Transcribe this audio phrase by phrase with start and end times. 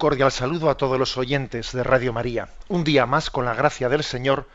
[0.00, 2.48] Cordial saludo a todos los oyentes de Radio María.
[2.68, 4.48] Un día más, con la gracia del Señor,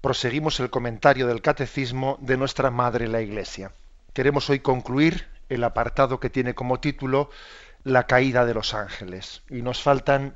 [0.00, 3.70] proseguimos el comentario del Catecismo de nuestra Madre la Iglesia.
[4.12, 7.30] Queremos hoy concluir el apartado que tiene como título
[7.84, 9.42] La caída de los ángeles.
[9.48, 10.34] Y nos faltan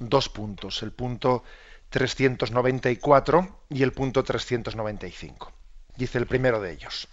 [0.00, 1.44] dos puntos, el punto
[1.90, 5.52] 394 y el punto 395.
[5.96, 7.06] Dice el primero de ellos.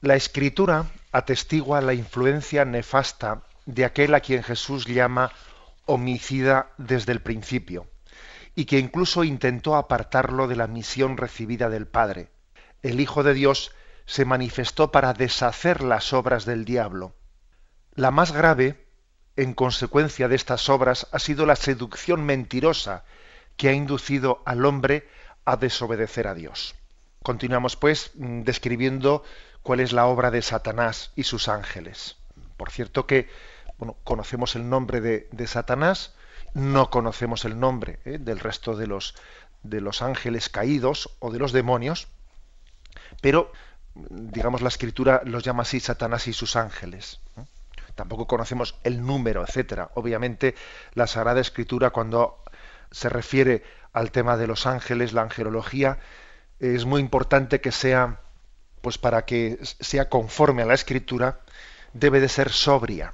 [0.00, 5.32] La escritura atestigua la influencia nefasta de aquel a quien Jesús llama
[5.86, 7.86] homicida desde el principio,
[8.54, 12.30] y que incluso intentó apartarlo de la misión recibida del Padre.
[12.82, 13.72] El Hijo de Dios
[14.06, 17.14] se manifestó para deshacer las obras del diablo.
[17.94, 18.86] La más grave,
[19.36, 23.04] en consecuencia de estas obras, ha sido la seducción mentirosa
[23.56, 25.08] que ha inducido al hombre
[25.44, 26.74] a desobedecer a Dios.
[27.22, 29.22] Continuamos, pues, describiendo
[29.62, 32.16] cuál es la obra de Satanás y sus ángeles.
[32.56, 33.28] Por cierto que
[34.04, 36.14] conocemos el nombre de, Satanás,
[36.54, 38.18] no conocemos el nombre ¿eh?
[38.18, 39.14] del resto de los,
[39.62, 42.08] de los ángeles caídos o de los demonios,
[43.20, 43.52] pero
[43.94, 47.20] digamos la escritura los llama así Satanás y sus ángeles.
[47.36, 47.46] ¿no?
[47.94, 49.90] Tampoco conocemos el número, etcétera.
[49.94, 50.54] Obviamente
[50.94, 52.42] la Sagrada Escritura cuando
[52.90, 53.62] se refiere
[53.92, 55.98] al tema de los ángeles, la angelología,
[56.58, 58.20] es muy importante que sea,
[58.80, 61.40] pues para que sea conforme a la Escritura,
[61.92, 63.12] debe de ser sobria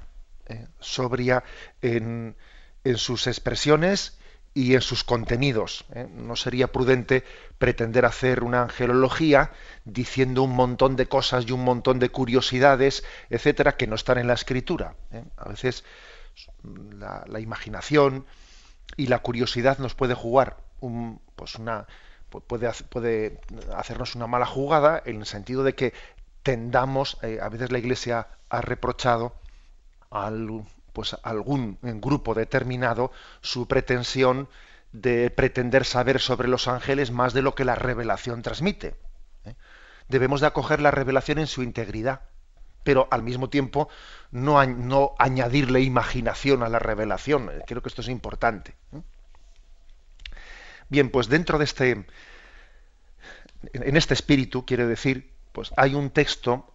[0.49, 1.43] eh, sobria
[1.81, 2.35] en,
[2.95, 4.17] sus expresiones
[4.55, 5.85] y en sus contenidos.
[5.93, 6.07] ¿eh?
[6.11, 7.23] No sería prudente
[7.59, 9.51] pretender hacer una angelología
[9.85, 14.25] diciendo un montón de cosas y un montón de curiosidades, etcétera, que no están en
[14.25, 14.95] la escritura.
[15.11, 15.23] ¿eh?
[15.37, 15.83] A veces
[16.63, 18.25] la, imaginación
[18.97, 21.85] y la curiosidad nos puede jugar un, pues una
[22.29, 23.39] puede
[23.75, 25.93] hacernos una mala jugada en el sentido de que
[26.43, 29.38] tendamos, a veces la Iglesia ha reprochado
[30.09, 33.11] al, pues, algún grupo determinado
[33.41, 34.49] su pretensión
[34.91, 38.95] de pretender saber sobre los ángeles más de lo que la revelación transmite.
[39.45, 39.55] ¿eh?
[40.07, 42.21] Debemos de acoger la revelación en su integridad,
[42.83, 43.89] pero al mismo tiempo
[44.31, 47.51] no, no añadirle imaginación a la revelación.
[47.67, 48.75] Creo que esto es importante.
[48.93, 49.01] ¿eh?
[50.89, 52.05] Bien, pues dentro de este,
[53.73, 56.73] en este espíritu, quiere decir, pues hay un texto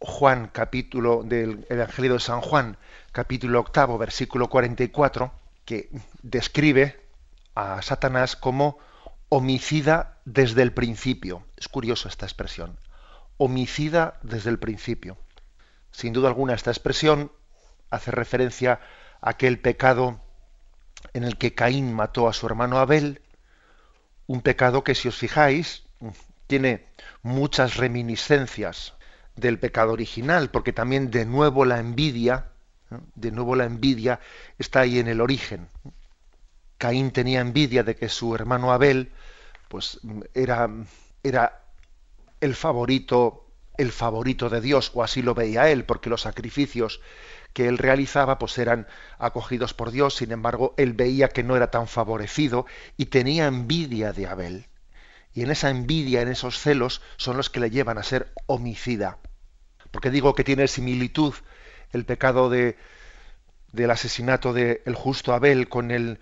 [0.00, 2.78] Juan, capítulo del Evangelio de San Juan,
[3.12, 5.30] capítulo octavo, versículo 44,
[5.66, 5.90] que
[6.22, 7.04] describe
[7.54, 8.78] a Satanás como
[9.28, 11.44] homicida desde el principio.
[11.58, 12.78] Es curioso esta expresión.
[13.36, 15.18] Homicida desde el principio.
[15.90, 17.30] Sin duda alguna esta expresión
[17.90, 18.80] hace referencia
[19.20, 20.22] a aquel pecado
[21.12, 23.20] en el que Caín mató a su hermano Abel,
[24.26, 25.84] un pecado que si os fijáis
[26.46, 26.86] tiene
[27.22, 28.94] muchas reminiscencias
[29.40, 32.50] del pecado original, porque también de nuevo la envidia,
[33.14, 34.20] de nuevo la envidia
[34.58, 35.68] está ahí en el origen.
[36.78, 39.12] Caín tenía envidia de que su hermano Abel,
[39.68, 40.00] pues
[40.34, 40.68] era,
[41.22, 41.62] era
[42.40, 43.46] el favorito,
[43.76, 47.00] el favorito de Dios, o así lo veía él, porque los sacrificios
[47.52, 48.86] que él realizaba pues eran
[49.18, 54.12] acogidos por Dios, sin embargo, él veía que no era tan favorecido y tenía envidia
[54.12, 54.66] de Abel.
[55.32, 59.18] Y en esa envidia, en esos celos, son los que le llevan a ser homicida.
[59.90, 61.34] Porque digo que tiene similitud
[61.92, 62.76] el pecado de,
[63.72, 66.18] del asesinato del el justo Abel con el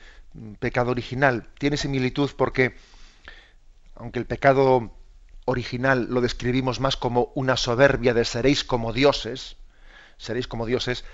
[0.59, 1.49] pecado original.
[1.59, 2.75] Tiene similitud porque,
[3.95, 4.93] aunque el pecado
[5.45, 9.57] original lo describimos más como una soberbia de seréis como dioses,
[10.19, 11.05] seréis como dioses,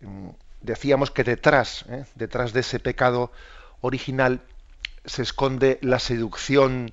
[0.00, 0.28] mm,
[0.60, 2.04] decíamos que detrás, ¿eh?
[2.14, 3.32] detrás de ese pecado
[3.80, 4.42] original
[5.04, 6.92] se esconde la seducción,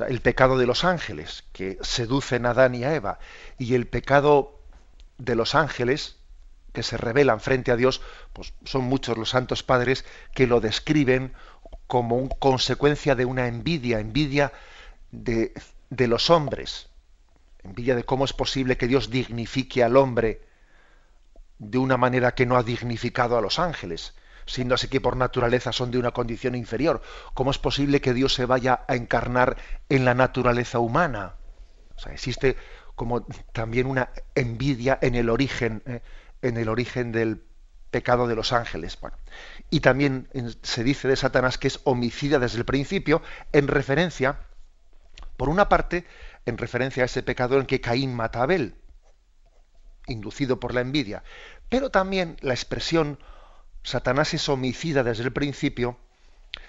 [0.00, 3.18] el pecado de los ángeles, que seducen a Adán y a Eva,
[3.58, 4.60] y el pecado
[5.18, 6.16] de los ángeles,
[6.72, 8.02] que se rebelan frente a Dios,
[8.32, 10.04] pues son muchos los santos padres
[10.34, 11.32] que lo describen
[11.86, 14.52] como consecuencia de una envidia, envidia
[15.10, 15.54] de,
[15.88, 16.88] de los hombres,
[17.62, 20.42] envidia de cómo es posible que Dios dignifique al hombre
[21.58, 24.14] de una manera que no ha dignificado a los ángeles
[24.46, 27.02] siendo así que por naturaleza son de una condición inferior.
[27.34, 29.56] ¿Cómo es posible que Dios se vaya a encarnar
[29.88, 31.34] en la naturaleza humana?
[32.10, 32.56] Existe
[32.94, 36.00] como también una envidia en el origen, eh,
[36.42, 37.42] en el origen del
[37.90, 38.98] pecado de los ángeles.
[39.70, 40.28] y también
[40.62, 43.22] se dice de Satanás que es homicida desde el principio,
[43.52, 44.40] en referencia,
[45.36, 46.04] por una parte,
[46.46, 48.76] en referencia a ese pecado en que Caín mata a Abel,
[50.06, 51.22] inducido por la envidia,
[51.68, 53.18] pero también la expresión
[53.86, 55.96] Satanás es homicida desde el principio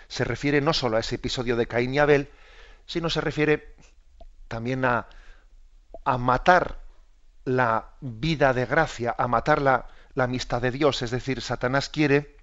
[0.08, 2.30] se refiere no solo a ese episodio de Caín y Abel,
[2.86, 3.76] sino se refiere
[4.48, 5.08] también a,
[6.06, 6.80] a matar
[7.44, 11.02] la vida de gracia, a matar la, la amistad de Dios.
[11.02, 12.38] Es decir, Satanás quiere,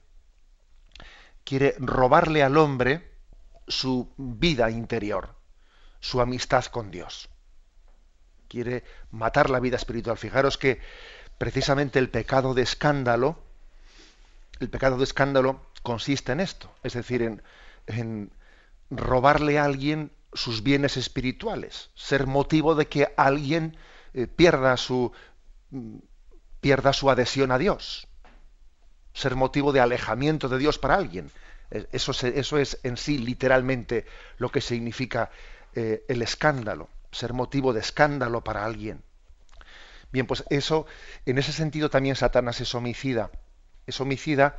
[1.45, 3.13] quiere robarle al hombre
[3.69, 5.37] su vida interior,
[6.01, 7.29] su amistad con Dios.
[8.49, 8.83] Quiere
[9.13, 10.19] matar la vida espiritual.
[10.19, 10.81] Fijaros que
[11.39, 13.54] precisamente el pecado de escándalo,
[14.61, 17.23] el pecado de escándalo consiste en esto, es decir,
[17.87, 18.33] en,
[18.91, 23.77] robarle a alguien sus bienes espirituales, ser motivo de que alguien
[24.15, 25.13] eh, pierda su
[26.61, 28.09] pierda su adhesión a Dios,
[29.13, 31.31] ser motivo de alejamiento de Dios para alguien.
[31.71, 34.07] E, eso, eso es en sí literalmente
[34.39, 35.31] lo que significa
[35.75, 39.03] eh, el escándalo, ser motivo de escándalo para alguien.
[40.11, 40.87] Bien, pues eso,
[41.27, 43.31] en ese sentido también Satanás es homicida.
[43.87, 44.59] Es homicida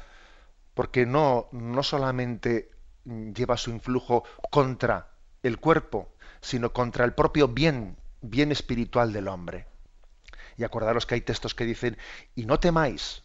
[0.74, 2.72] porque no, no solamente
[3.06, 5.10] lleva su influjo contra
[5.44, 6.10] el cuerpo,
[6.42, 9.68] sino contra el propio bien, bien espiritual del hombre.
[10.58, 11.98] Y acordaros que hay textos que dicen,
[12.36, 13.24] y no temáis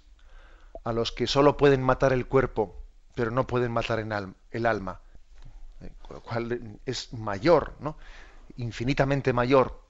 [0.85, 2.83] a los que solo pueden matar el cuerpo,
[3.15, 5.01] pero no pueden matar el alma.
[5.81, 7.97] Eh, con lo cual es mayor, ¿no?
[8.57, 9.81] infinitamente mayor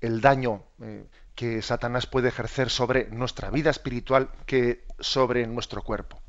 [0.00, 1.06] el daño eh,
[1.40, 6.20] que Satanás puede ejercer sobre nuestra vida espiritual que sobre nuestro cuerpo.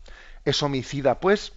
[0.45, 1.51] Es homicida, pues,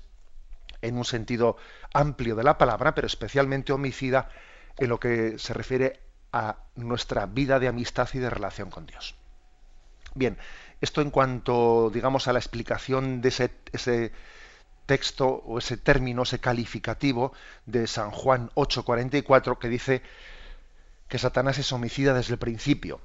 [0.82, 1.56] en un sentido
[1.92, 4.28] amplio de la palabra, pero especialmente homicida
[4.76, 6.00] en lo que se refiere
[6.32, 9.14] a nuestra vida de amistad y de relación con Dios.
[10.16, 10.36] Bien,
[10.80, 14.12] esto en cuanto, digamos, a la explicación de ese,
[14.86, 17.32] texto o ese término, ese calificativo
[17.66, 20.02] de San Juan 8:44 que dice
[21.06, 23.00] que Satanás es homicida desde el principio.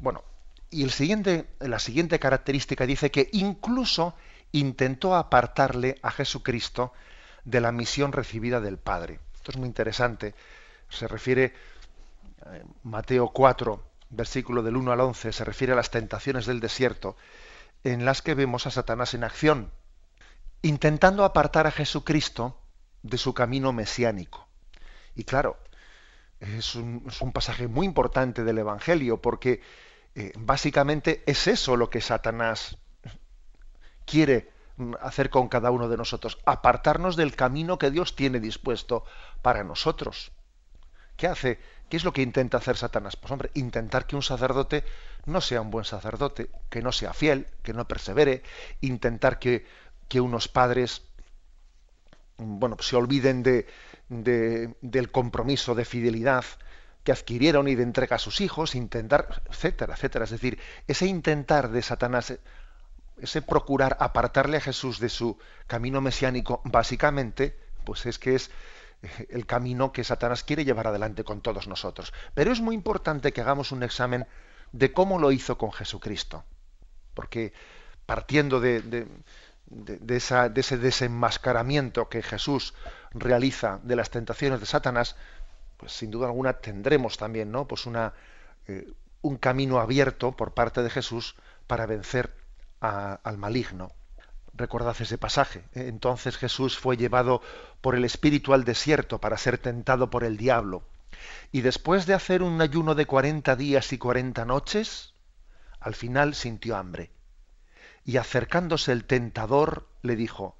[0.00, 0.24] Bueno,
[0.70, 4.14] y la siguiente característica dice que incluso
[4.52, 6.92] intentó apartarle a Jesucristo
[7.44, 9.20] de la misión recibida del Padre.
[9.34, 10.34] Esto es muy interesante.
[10.88, 11.54] Se refiere
[12.82, 17.16] Mateo 4, versículo del 1 al 11, se refiere a las tentaciones del desierto,
[17.84, 19.72] en las que vemos a Satanás en acción,
[20.62, 22.58] intentando apartar a Jesucristo
[23.02, 24.46] de su camino mesiánico.
[25.14, 25.58] Y claro,
[26.42, 27.02] es un,
[27.32, 29.60] pasaje muy importante del Evangelio, porque
[30.14, 32.76] eh, básicamente es eso lo que Satanás
[34.04, 34.50] quiere
[35.00, 39.04] hacer con cada uno de nosotros, apartarnos del camino que Dios tiene dispuesto
[39.42, 40.32] para nosotros.
[41.16, 41.58] ¿Qué hace
[41.92, 43.16] ¿Qué es lo que intenta hacer Satanás?
[43.16, 44.82] Pues hombre, intentar que un sacerdote
[45.26, 48.42] no sea un buen sacerdote, que no sea fiel, que no persevere,
[48.80, 49.66] intentar que,
[50.14, 51.02] unos padres
[52.38, 53.66] bueno, se olviden de,
[54.12, 56.44] del compromiso de fidelidad
[57.04, 60.24] que adquirieron y de entrega a sus hijos, intentar, etcétera, etcétera.
[60.24, 62.38] Es decir, ese intentar de Satanás,
[63.18, 68.50] ese procurar apartarle a Jesús de su camino mesiánico, básicamente, pues es que es
[69.30, 72.12] el camino que Satanás quiere llevar adelante con todos nosotros.
[72.34, 74.26] Pero es muy importante que hagamos un examen
[74.70, 76.44] de cómo lo hizo con Jesucristo.
[77.14, 77.52] Porque
[78.06, 79.06] partiendo de,
[80.08, 82.74] ese desenmascaramiento que Jesús
[83.12, 85.16] realiza de las tentaciones de Satanás,
[85.76, 87.66] pues sin duda alguna tendremos también ¿no?
[87.66, 88.12] pues una,
[88.68, 91.34] eh, un camino abierto por parte de Jesús
[91.66, 92.34] para vencer
[92.80, 93.92] al maligno.
[94.54, 95.64] Recordad ese pasaje.
[95.72, 97.40] Entonces Jesús fue llevado
[97.80, 100.82] por el Espíritu al desierto para ser tentado por el diablo.
[101.52, 105.14] Y después de hacer un ayuno de cuarenta días y cuarenta noches,
[105.80, 107.10] al final sintió hambre.
[108.04, 110.56] Y acercándose el tentador, le dijo,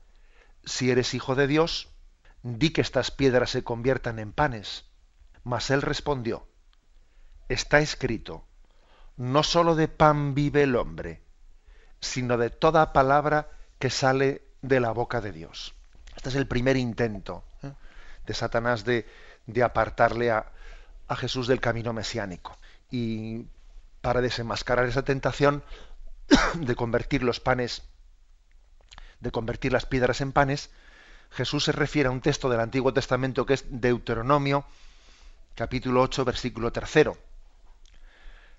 [0.64, 1.88] Si eres hijo de Dios,
[2.42, 4.84] di que estas piedras se conviertan en panes.
[5.44, 6.46] Mas él respondió,
[7.48, 8.46] Está escrito,
[9.16, 11.22] no sólo de pan vive el hombre,
[12.00, 15.74] sino de toda palabra que sale de la boca de Dios.
[16.16, 17.72] Este es el primer intento ¿eh?
[18.26, 19.06] de Satanás de,
[19.62, 20.52] apartarle a,
[21.08, 22.56] a Jesús del camino mesiánico.
[22.90, 23.46] Y
[24.00, 25.62] para desenmascarar esa tentación
[26.54, 27.82] de convertir los panes,
[29.20, 30.70] de convertir las piedras en panes,
[31.30, 34.64] Jesús se refiere a un texto del Antiguo Testamento que es Deuteronomio,
[35.54, 37.16] capítulo 8, versículo tercero.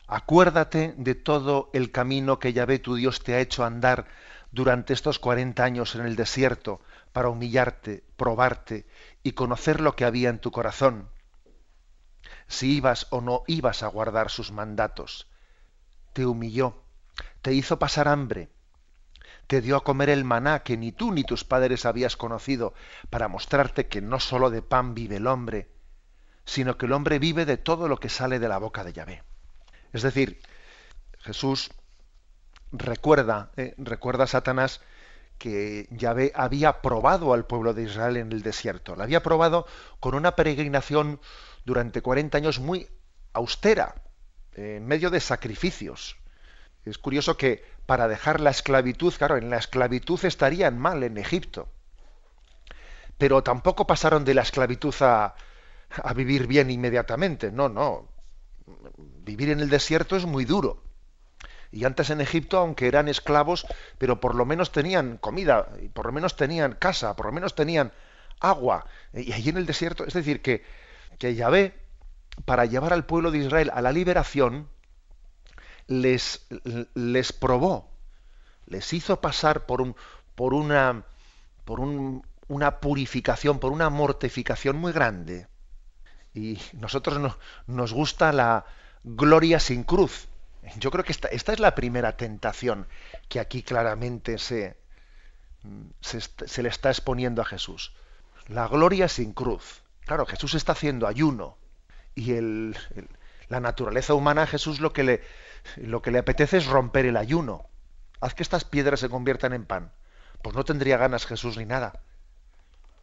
[0.08, 4.08] Acuérdate de todo el camino que Yahvé tu Dios te ha hecho andar
[4.52, 8.86] durante estos cuarenta años en el desierto para humillarte, probarte
[9.24, 11.10] y conocer lo que había en tu corazón,
[12.48, 15.28] si ibas o no ibas a guardar sus mandatos.
[16.14, 16.83] Te humilló,
[17.42, 18.50] te hizo pasar hambre,
[19.48, 22.74] te dio a comer el maná que ni tú ni tus padres habías conocido,
[23.10, 25.70] para mostrarte que no sólo de pan vive el hombre,
[26.46, 29.24] sino que el hombre vive de todo lo que sale de la boca de Yahvé.
[29.92, 30.42] Es decir,
[31.20, 31.72] Jesús
[32.72, 34.82] recuerda, eh, recuerda a Satanás
[35.38, 38.96] que Yahvé había probado al pueblo de Israel en el desierto.
[38.96, 39.68] La había probado
[40.00, 41.20] con una peregrinación
[41.66, 42.88] durante 40 años muy
[43.34, 43.96] austera,
[44.54, 46.18] en medio de sacrificios.
[46.86, 51.68] Es curioso que para dejar la esclavitud, claro, en la esclavitud estarían mal en Egipto,
[53.18, 55.36] pero tampoco pasaron de la esclavitud a,
[56.02, 57.52] a vivir bien inmediatamente.
[57.52, 58.08] No, no.
[58.98, 60.82] Vivir en el desierto es muy duro.
[61.72, 63.66] Y antes en Egipto, aunque eran esclavos,
[63.98, 67.92] pero por lo menos tenían comida, por lo menos tenían casa, por lo menos tenían
[68.40, 68.86] agua.
[69.14, 70.64] Y allí en el desierto, es decir, que,
[71.18, 71.74] que Yahvé,
[72.46, 74.70] para llevar al pueblo de Israel a la liberación,
[75.88, 77.92] les, probó,
[78.66, 79.96] les hizo pasar por, un,
[80.36, 81.04] por, una,
[81.66, 85.48] por un, una purificación, por una mortificación muy grande.
[86.34, 87.38] Y nosotros no,
[87.68, 88.66] nos gusta la
[89.04, 90.28] gloria sin cruz.
[90.78, 92.88] Yo creo que esta, es la primera tentación
[93.28, 94.78] que aquí claramente se,
[95.64, 97.94] le está exponiendo a Jesús.
[98.48, 99.84] La gloria sin cruz.
[100.02, 101.58] Claro, Jesús está haciendo ayuno
[102.16, 102.78] y el,
[103.48, 105.24] la naturaleza humana a Jesús lo que, le,
[105.78, 107.68] lo que le apetece es romper el ayuno.
[108.22, 109.92] Haz que estas piedras se conviertan en pan.
[110.42, 112.02] Pues no tendría ganas Jesús ni nada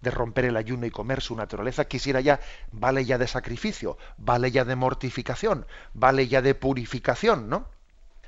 [0.01, 1.21] de romper el ayuno y comer.
[1.21, 2.41] Su naturaleza quisiera ya,
[2.73, 7.69] vale ya de sacrificio, vale ya de mortificación, vale ya de purificación, ¿no?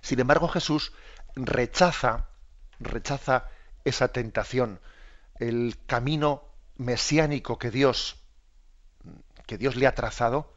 [0.01, 0.93] Sin embargo, Jesús
[1.35, 2.29] rechaza,
[2.81, 3.49] rechaza
[3.85, 4.81] esa tentación,
[5.39, 6.45] el camino
[6.77, 8.23] mesiánico que Dios,
[9.47, 10.53] que Dios le ha trazado,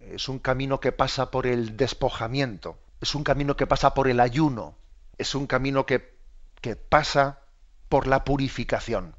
[0.00, 4.20] es un camino que pasa por el despojamiento, es un camino que pasa por el
[4.20, 4.74] ayuno,
[5.18, 6.14] es un camino que,
[6.60, 7.40] que pasa
[7.88, 9.14] por la purificación.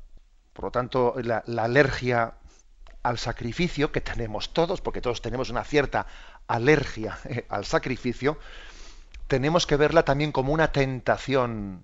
[0.53, 2.33] Por lo tanto, la, alergia
[3.03, 6.07] al sacrificio que tenemos todos, porque todos tenemos una cierta
[6.47, 8.37] alergia eh, al sacrificio,
[9.27, 11.83] tenemos que verla también como una tentación,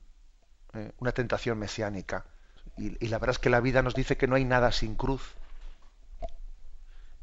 [0.74, 2.26] eh, una tentación mesiánica.
[2.78, 4.96] Y, y la verdad es que la vida nos dice que no hay nada sin
[4.96, 5.36] cruz.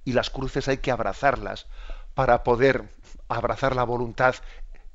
[0.04, 1.66] Y las cruces hay que abrazarlas
[2.14, 2.88] para poder
[3.28, 4.36] abrazar la voluntad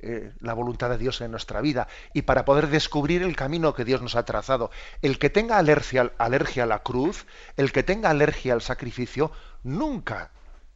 [0.02, 3.84] eh, la voluntad de Dios en nuestra vida y para poder descubrir el camino que
[3.84, 4.70] Dios nos ha trazado.
[5.02, 7.26] El que tenga alergia, alergia a la cruz,
[7.58, 9.30] el que tenga alergia al sacrificio,
[9.62, 10.30] nunca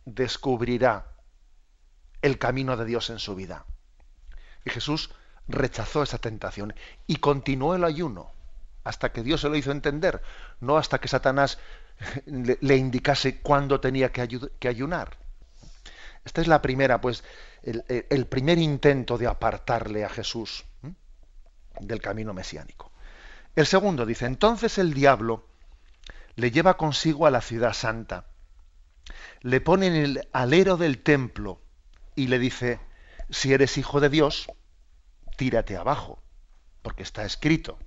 [0.04, 1.06] descubrirá
[2.20, 3.64] el camino de Dios en su vida.
[4.66, 5.10] Y Jesús
[5.48, 6.74] rechazó esa tentación
[7.06, 8.30] y continuó el ayuno
[8.82, 10.20] hasta que Dios se lo hizo entender,
[10.60, 11.58] no hasta que Satanás
[12.26, 15.16] le, indicase cuándo tenía que, ayunar.
[16.24, 17.24] Esta es la primera, pues,
[17.62, 20.64] el, primer intento de apartarle a Jesús
[21.80, 22.92] del camino mesiánico.
[23.56, 25.46] El segundo dice, entonces el diablo
[26.36, 28.26] le lleva consigo a la ciudad santa,
[29.40, 31.60] le pone en el alero del templo
[32.16, 32.80] y le dice,
[33.30, 34.46] si eres hijo de Dios,
[35.36, 36.22] tírate abajo,
[36.82, 37.78] porque está escrito.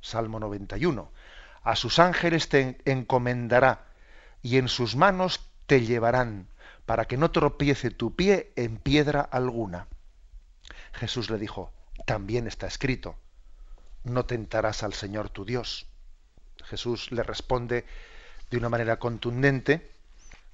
[0.00, 1.10] Salmo 91.
[1.66, 3.86] A sus ángeles te encomendará
[4.40, 6.46] y en sus manos te llevarán
[6.84, 9.88] para que no tropiece tu pie en piedra alguna.
[10.92, 11.72] Jesús le dijo,
[12.06, 13.16] también está escrito,
[14.04, 15.88] no tentarás al Señor tu Dios.
[16.66, 17.84] Jesús le responde
[18.48, 19.90] de una manera contundente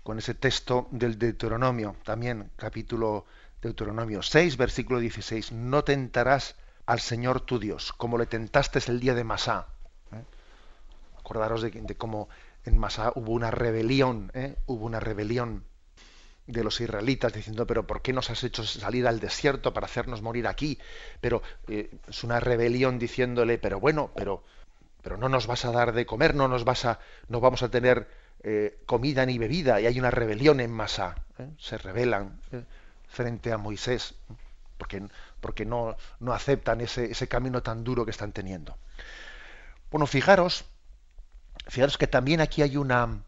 [0.03, 3.27] con ese texto del Deuteronomio, también capítulo
[3.61, 9.13] Deuteronomio 6, versículo 16, no tentarás al Señor tu Dios, como le tentaste el día
[9.13, 9.69] de Masá.
[11.23, 12.29] Acordaros de, cómo
[12.65, 14.57] en Masá hubo una rebelión, ¿eh?
[14.67, 15.65] hubo una rebelión
[16.49, 20.21] de los israelitas diciendo, pero ¿por qué nos has hecho salir al desierto para hacernos
[20.21, 20.79] morir aquí?
[21.21, 24.43] Pero eh, es una rebelión diciéndole, pero bueno, pero,
[25.01, 26.99] pero no nos vas a dar de comer, no nos vas a,
[27.29, 28.09] no vamos a tener
[28.43, 31.15] eh, comida ni bebida, y hay una rebelión en masa,
[31.59, 32.41] se rebelan
[33.07, 34.17] frente a Moisés,
[34.77, 35.07] porque,
[35.41, 38.77] porque no, no aceptan ese, ese camino tan duro que están teniendo.
[39.93, 40.65] Bueno, fijaros,
[41.69, 43.23] fijaros que también aquí hay una,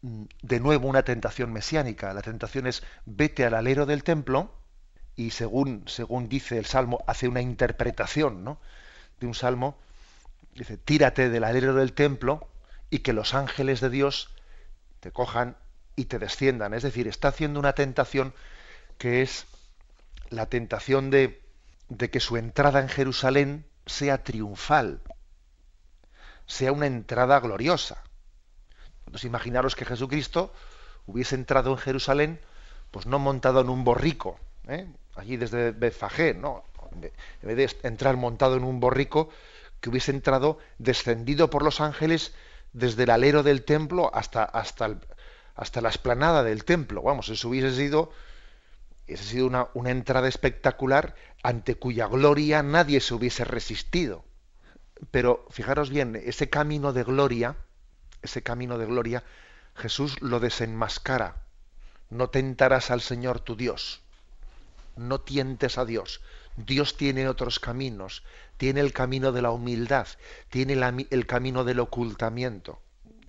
[0.00, 2.12] de nuevo una tentación mesiánica.
[2.14, 4.54] La tentación es vete al alero del templo
[5.16, 8.60] y según, según dice el Salmo, hace una interpretación ¿no?
[9.20, 9.78] de un Salmo,
[10.54, 12.48] dice, tírate del alero del templo
[12.90, 14.30] y que los ángeles de Dios
[15.00, 15.56] te cojan
[15.96, 16.74] y te desciendan.
[16.74, 18.32] Es decir, está haciendo una tentación
[18.96, 19.46] que es
[20.30, 21.42] la tentación de,
[21.88, 25.00] de que su entrada en Jerusalén sea triunfal,
[26.48, 28.02] sea una entrada gloriosa.
[29.06, 30.52] Entonces imaginaros que Jesucristo
[31.06, 32.40] hubiese entrado en Jerusalén,
[32.90, 34.88] pues no montado en un borrico, ¿eh?
[35.14, 39.28] allí desde Betfagé, no, En vez de entrar montado en un borrico,
[39.80, 42.34] que hubiese entrado descendido por los ángeles
[42.72, 44.96] desde el alero del templo hasta, hasta,
[45.54, 47.02] hasta la esplanada del templo.
[47.02, 48.10] Vamos, eso hubiese sido,
[49.06, 54.24] sido una, una entrada espectacular ante cuya gloria nadie se hubiese resistido.
[55.10, 57.56] Pero fijaros bien, ese camino de gloria,
[58.22, 59.24] ese camino de gloria,
[59.74, 61.42] Jesús lo desenmascara.
[62.10, 64.00] No tentarás al Señor tu Dios.
[64.96, 66.20] No tientes a Dios.
[66.56, 68.24] Dios tiene otros caminos.
[68.56, 70.08] Tiene el camino de la humildad.
[70.48, 70.72] Tiene
[71.10, 72.80] el camino del ocultamiento.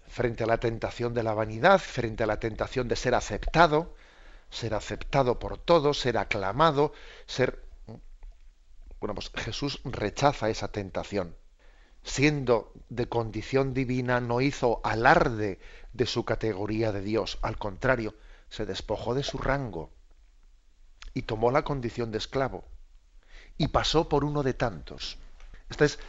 [0.07, 3.95] Frente a la tentación de la vanidad, frente a la tentación de ser aceptado,
[4.49, 6.93] ser aceptado por todos, ser aclamado,
[7.27, 7.63] ser...
[8.99, 11.35] Bueno, pues Jesús rechaza esa tentación
[12.03, 15.59] siendo de condición divina, no hizo alarde
[15.93, 17.39] de su categoría de Dios.
[17.41, 18.15] Al contrario,
[18.49, 19.91] se despojó de su rango
[21.13, 22.65] y tomó la condición de esclavo
[23.57, 25.17] y pasó por uno de tantos.
[25.69, 25.99] Esta es,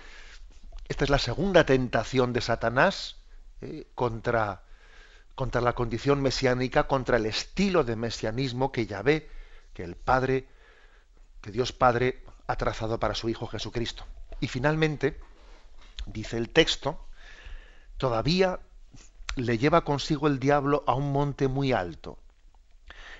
[0.89, 3.17] esta es la segunda tentación de Satanás
[3.61, 4.63] eh, contra,
[5.35, 9.29] contra la condición mesiánica, contra el estilo de mesianismo que ya ve
[9.75, 10.49] que el Padre,
[11.41, 14.05] que Dios Padre ha trazado para su Hijo Jesucristo.
[14.41, 15.21] Y finalmente,
[16.07, 17.07] dice el texto,
[17.97, 18.61] todavía
[19.37, 22.19] le lleva consigo el diablo a un monte muy alto.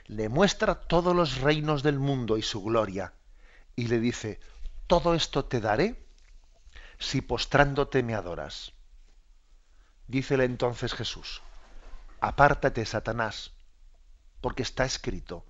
[0.07, 3.13] Le muestra todos los reinos del mundo y su gloria.
[3.77, 4.41] Y le dice,
[4.87, 6.05] todo esto te daré
[6.99, 8.73] si postrándote me adoras.
[10.09, 11.41] Dícele entonces Jesús,
[12.21, 13.53] apártate, Satanás,
[14.41, 15.45] porque está escrito,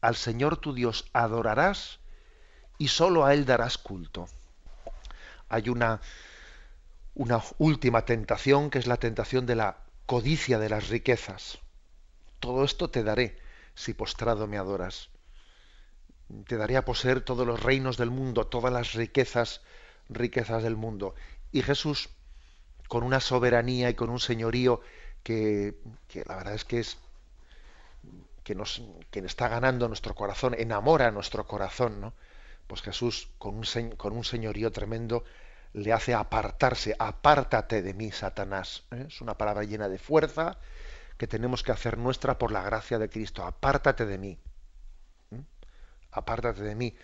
[0.00, 1.98] al Señor tu Dios adorarás
[2.78, 4.28] y sólo a Él darás culto.
[5.48, 6.00] Hay una
[7.14, 11.58] una última tentación que es la tentación de la codicia de las riquezas.
[12.38, 13.38] Todo esto te daré
[13.74, 15.10] si postrado me adoras.
[16.46, 19.62] Te daré a poseer todos los reinos del mundo, todas las riquezas,
[20.08, 21.14] riquezas del mundo.
[21.52, 22.08] Y Jesús,
[22.88, 24.80] con una soberanía y con un señorío
[25.22, 25.74] que,
[26.26, 26.98] la verdad es que es
[28.44, 32.14] que nos que está ganando nuestro corazón, enamora nuestro corazón, ¿no?
[32.66, 35.24] Pues Jesús, con un, con un señorío tremendo,
[35.72, 38.84] le hace apartarse, apártate de mí, Satanás.
[38.90, 39.06] ¿eh?
[39.08, 40.58] Es una palabra llena de fuerza
[41.16, 43.44] que tenemos que hacer nuestra por la gracia de Cristo.
[43.44, 44.38] Apártate de mí.
[45.30, 45.42] ¿eh?
[46.12, 46.94] Apártate de mí.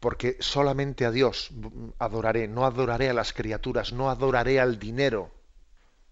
[0.00, 1.50] Porque solamente a Dios
[1.98, 5.30] adoraré, no adoraré a las criaturas, no adoraré al dinero.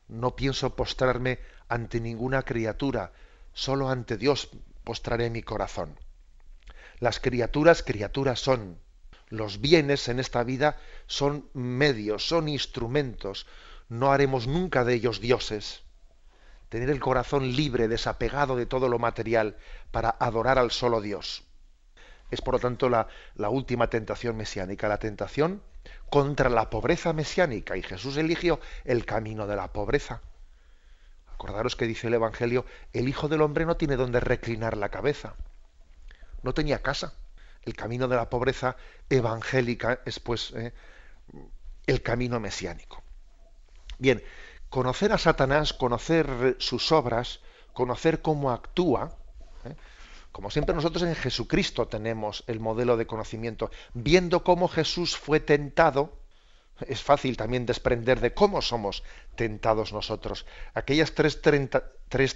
[0.08, 3.12] No pienso postrarme ante ninguna criatura,
[3.52, 4.50] solo ante Dios
[4.84, 5.98] postraré mi corazón.
[7.00, 8.78] Las criaturas, criaturas son,
[9.34, 13.46] los bienes en esta vida son medios, son instrumentos.
[13.88, 15.82] No haremos nunca de ellos dioses.
[16.68, 19.56] Tener el corazón libre, desapegado de todo lo material,
[19.90, 21.44] para adorar al solo Dios.
[22.30, 25.62] Es por lo tanto la, la última tentación mesiánica, la tentación
[26.10, 27.76] contra la pobreza mesiánica.
[27.76, 30.22] Y Jesús eligió el camino de la pobreza.
[31.32, 35.34] Acordaros que dice el Evangelio, el Hijo del Hombre no tiene donde reclinar la cabeza.
[36.42, 37.14] No tenía casa
[37.64, 38.76] el camino de la pobreza
[39.08, 40.72] evangélica es pues eh,
[41.86, 43.02] el camino mesiánico.
[43.98, 44.22] Bien,
[44.68, 47.40] conocer a Satanás, conocer sus obras,
[47.72, 49.16] conocer cómo actúa,
[49.64, 49.74] eh,
[50.32, 56.18] como siempre nosotros en Jesucristo tenemos el modelo de conocimiento, viendo cómo Jesús fue tentado,
[56.88, 59.04] es fácil también desprender de cómo somos
[59.36, 60.44] tentados nosotros.
[60.74, 61.40] Aquellas tres,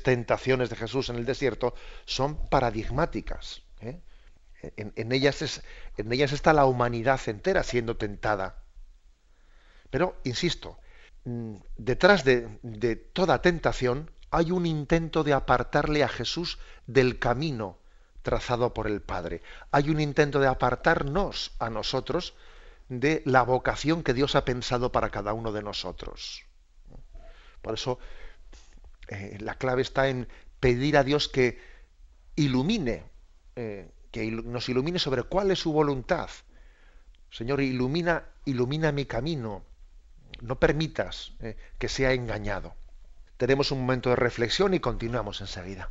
[0.02, 3.62] tentaciones de Jesús en el desierto son paradigmáticas.
[3.80, 4.00] ¿eh?
[4.62, 5.62] En, ellas
[5.96, 8.62] en ellas está la humanidad entera siendo tentada.
[9.90, 10.78] Pero, insisto,
[11.24, 17.78] mm, detrás de, de toda tentación hay un intento de apartarle a Jesús del camino
[18.22, 19.42] trazado por el Padre.
[19.70, 22.34] Hay un intento de apartarnos a nosotros
[22.88, 26.44] de la vocación que Dios ha pensado para cada uno de nosotros.
[27.62, 27.98] Por eso
[29.08, 30.28] eh, la clave está en
[30.60, 31.60] pedir a Dios que
[32.36, 33.04] ilumine
[33.56, 36.30] eh, que nos ilumine sobre cuál es su voluntad.
[37.30, 39.64] Señor, ilumina, ilumina mi camino.
[40.40, 42.74] No permitas eh, que sea engañado.
[43.36, 45.88] Tenemos un momento de reflexión y continuamos enseguida.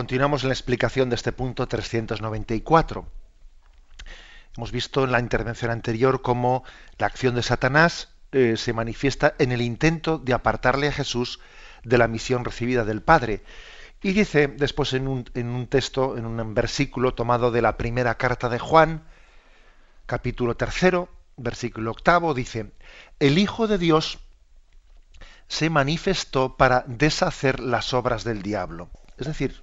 [0.00, 3.06] Continuamos en la explicación de este punto 394.
[4.56, 6.64] Hemos visto en la intervención anterior cómo
[6.96, 11.38] la acción de Satanás eh, se manifiesta en el intento de apartarle a Jesús
[11.84, 13.42] de la misión recibida del Padre.
[14.00, 18.14] Y dice después en un, en un texto, en un versículo tomado de la primera
[18.14, 19.04] carta de Juan,
[20.06, 22.72] capítulo tercero, versículo octavo, dice,
[23.18, 24.18] el Hijo de Dios
[25.48, 28.88] se manifestó para deshacer las obras del diablo.
[29.20, 29.62] Es decir,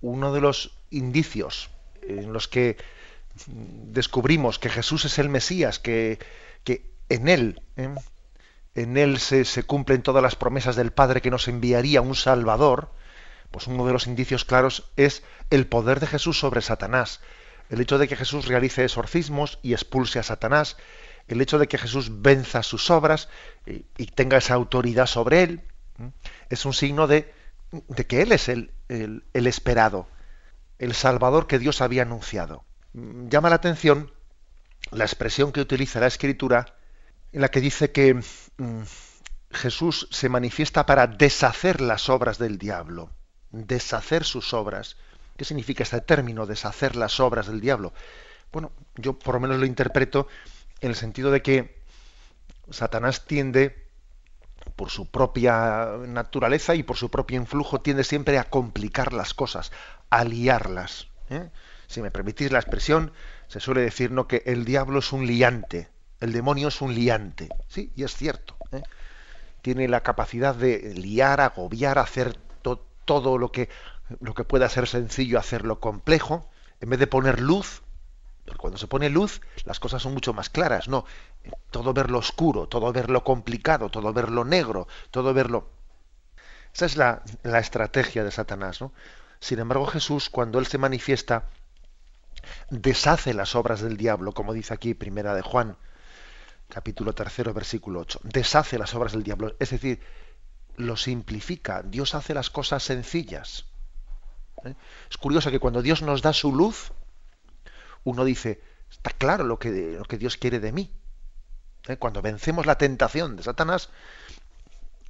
[0.00, 1.68] uno de los indicios
[2.02, 2.76] en los que
[3.46, 6.18] descubrimos que Jesús es el Mesías, que,
[6.64, 7.94] que en él, ¿eh?
[8.74, 12.92] en él se, se, cumplen todas las promesas del Padre que nos enviaría un Salvador,
[13.50, 17.20] pues uno de los indicios claros es el poder de Jesús sobre Satanás.
[17.68, 20.76] El hecho de que Jesús realice exorcismos y expulse a Satanás,
[21.26, 23.28] el hecho de que Jesús venza sus obras
[23.66, 25.60] y, tenga esa autoridad sobre él,
[26.48, 27.32] es un signo de,
[27.72, 30.06] de que Él es el, el, esperado,
[30.78, 32.64] el Salvador que Dios había anunciado.
[32.92, 34.12] Llama la atención
[34.90, 36.74] la expresión que utiliza la Escritura
[37.32, 38.82] en la que dice que mm,
[39.50, 43.10] Jesús se manifiesta para deshacer las obras del diablo,
[43.50, 44.96] deshacer sus obras.
[45.36, 47.94] ¿Qué significa este término, deshacer las obras del diablo?
[48.52, 50.28] Bueno, yo por lo menos lo interpreto
[50.80, 51.82] en el sentido de que
[52.70, 53.81] Satanás tiende,
[54.76, 59.72] por su propia naturaleza y por su propio influjo, tiende siempre a complicar las cosas,
[60.10, 61.08] a liarlas.
[61.30, 61.48] ¿eh?
[61.86, 63.12] Si me permitís la expresión,
[63.48, 64.26] se suele decir ¿no?
[64.26, 65.88] que el diablo es un liante,
[66.20, 67.48] el demonio es un liante.
[67.68, 68.56] Sí, y es cierto.
[68.70, 68.82] ¿eh?
[69.60, 72.36] Tiene la capacidad de liar, agobiar, hacer
[73.04, 73.68] todo lo que,
[74.20, 76.48] lo que pueda ser sencillo, hacerlo complejo.
[76.80, 77.82] En vez de poner luz,
[78.56, 81.04] cuando se pone luz, las cosas son mucho más claras, ¿no?
[81.70, 85.70] Todo verlo oscuro, todo verlo complicado, todo verlo negro, todo verlo...
[86.74, 88.92] Esa es la, la estrategia de Satanás, ¿no?
[89.40, 91.44] Sin embargo, Jesús, cuando Él se manifiesta,
[92.70, 95.76] deshace las obras del diablo, como dice aquí Primera de Juan,
[96.68, 98.20] capítulo tercero, versículo 8.
[98.22, 100.00] Deshace las obras del diablo, es decir,
[100.76, 101.82] lo simplifica.
[101.82, 103.66] Dios hace las cosas sencillas.
[104.64, 104.74] ¿Eh?
[105.10, 106.92] Es curioso que cuando Dios nos da su luz,
[108.04, 108.60] uno dice,
[108.90, 109.70] está claro lo que,
[110.18, 110.90] Dios quiere de mí.
[111.88, 111.96] ¿Eh?
[111.96, 113.90] Cuando vencemos la tentación de Satanás,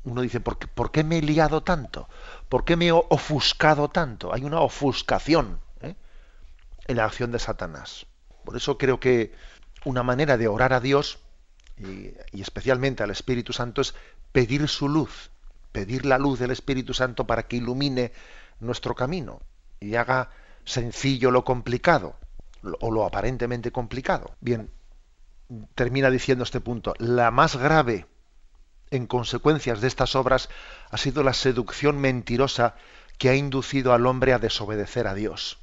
[0.05, 2.09] uno dice, ¿por qué, ¿por qué, me he liado tanto?
[2.48, 4.33] ¿Por qué me he ofuscado tanto?
[4.33, 5.94] Hay una ofuscación ¿eh?
[6.87, 8.07] en la acción de Satanás.
[8.44, 9.35] Por eso creo que
[9.85, 11.18] una manera de orar a Dios,
[11.76, 13.94] y especialmente al Espíritu Santo, es
[14.31, 15.31] pedir su luz,
[15.72, 18.12] pedir la luz del Espíritu Santo para que ilumine
[18.61, 19.40] nuestro camino
[19.81, 20.31] y haga
[20.64, 22.16] sencillo lo complicado
[22.81, 24.35] o lo aparentemente complicado.
[24.40, 24.70] Bien,
[25.75, 28.07] termina diciendo este punto, la más grave
[28.90, 30.48] en consecuencias de estas obras
[30.90, 32.75] ha sido la seducción mentirosa
[33.18, 35.59] que ha inducido al hombre a desobedecer a Dios.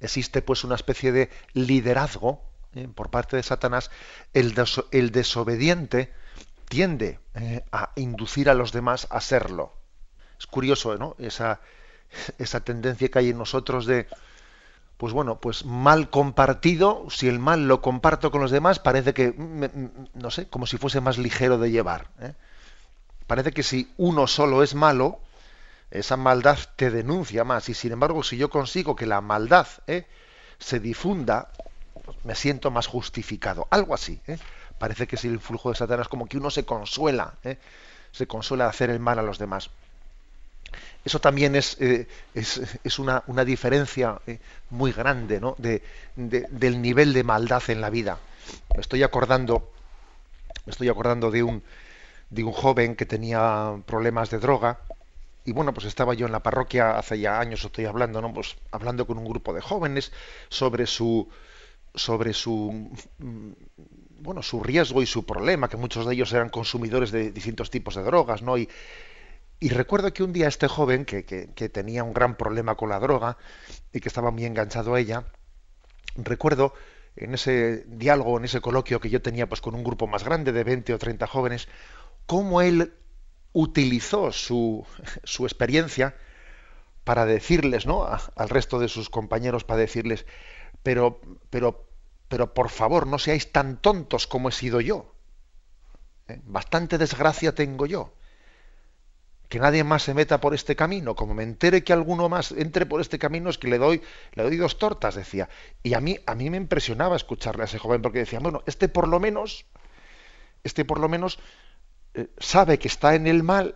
[0.00, 2.42] Existe pues una especie de liderazgo
[2.74, 2.88] ¿eh?
[2.94, 3.90] por parte de Satanás.
[4.34, 4.54] El,
[4.92, 6.12] el desobediente
[6.68, 9.72] tiende eh, a inducir a los demás a serlo.
[10.38, 11.16] Es curioso, ¿no?
[11.18, 11.60] Esa,
[12.38, 14.06] esa tendencia que hay en nosotros de,
[14.96, 19.32] pues bueno, pues mal compartido, si el mal lo comparto con los demás, parece que,
[19.32, 22.08] mm, mm, no sé, como si fuese más ligero de llevar.
[22.20, 22.32] ¿eh?
[23.26, 25.20] Parece que si uno solo es malo,
[25.90, 27.68] esa maldad te denuncia más.
[27.68, 30.06] Y sin embargo, si yo consigo que la maldad ¿eh?
[30.58, 31.50] se difunda,
[32.24, 33.66] me siento más justificado.
[33.70, 34.20] Algo así.
[34.26, 34.38] ¿eh?
[34.78, 37.34] Parece que si el flujo de Satanás, como que uno se consuela,
[38.12, 39.70] se consuela hacer el mal a los demás.
[41.04, 45.54] Eso también es, eh, es, una, una, diferencia eh, muy grande ¿no?
[45.58, 45.82] de,
[46.16, 48.18] del nivel de maldad en la vida.
[48.74, 49.70] Me estoy acordando,
[50.64, 51.62] me estoy acordando de un,
[52.30, 54.80] de un joven que tenía problemas de droga
[55.44, 58.34] y bueno, pues estaba yo en la parroquia hace ya años, estoy hablando, ¿no?
[58.34, 60.10] Pues hablando con un grupo de jóvenes
[60.48, 61.28] sobre su
[61.94, 63.52] sobre su mm,
[64.18, 67.94] bueno, su riesgo y su problema, que muchos de ellos eran consumidores de distintos tipos
[67.94, 68.58] de drogas, ¿no?
[68.58, 68.68] Y,
[69.58, 71.22] y recuerdo que un día este joven, que,
[71.72, 73.38] tenía un gran problema con la droga
[73.92, 75.24] y que estaba muy enganchado a ella,
[76.16, 76.74] recuerdo
[77.16, 80.52] en ese diálogo, en ese coloquio que yo tenía pues con un grupo más grande
[80.52, 81.68] de 20 o 30 jóvenes,
[82.26, 82.92] cómo él
[83.54, 84.86] utilizó su,
[85.24, 86.14] su experiencia
[87.04, 88.04] para decirles, ¿no?
[88.04, 90.26] al resto de sus compañeros, para decirles,
[90.82, 91.86] pero, pero,
[92.28, 95.14] pero por favor, no seáis tan tontos como he sido yo.
[96.28, 96.40] ¿Eh?
[96.44, 98.12] Bastante desgracia tengo yo
[99.48, 101.14] que nadie más se meta por este camino.
[101.14, 104.42] Como me entere que alguno más entre por este camino, es que le doy, le
[104.42, 105.48] doy dos tortas, decía.
[105.82, 108.88] Y a mí, a mí me impresionaba escucharle a ese joven, porque decía, bueno, este
[108.88, 109.66] por lo menos,
[110.64, 111.38] este por lo menos
[112.14, 113.74] eh, sabe que está en el mal,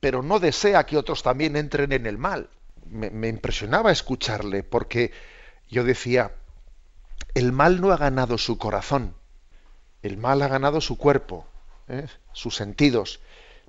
[0.00, 2.50] pero no desea que otros también entren en el mal.
[2.88, 5.12] Me, impresionaba escucharle porque
[5.68, 6.32] yo decía,
[7.34, 9.14] el mal no ha ganado su corazón,
[10.02, 11.46] el mal ha ganado su cuerpo,
[11.88, 12.06] ¿eh?
[12.32, 13.20] sus sentidos,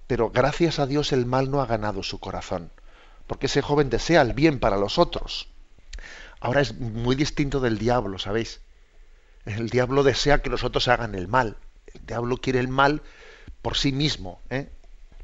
[0.08, 2.72] pero gracias a Dios el mal no ha ganado su corazón,
[3.28, 5.50] porque ese joven desea el bien para los otros.
[6.40, 8.62] Ahora es muy distinto del diablo, ¿sabéis?
[9.46, 11.58] El diablo desea que los otros hagan el mal.
[11.94, 13.02] El diablo quiere el mal
[13.62, 14.40] por sí mismo.
[14.50, 14.70] ¿eh?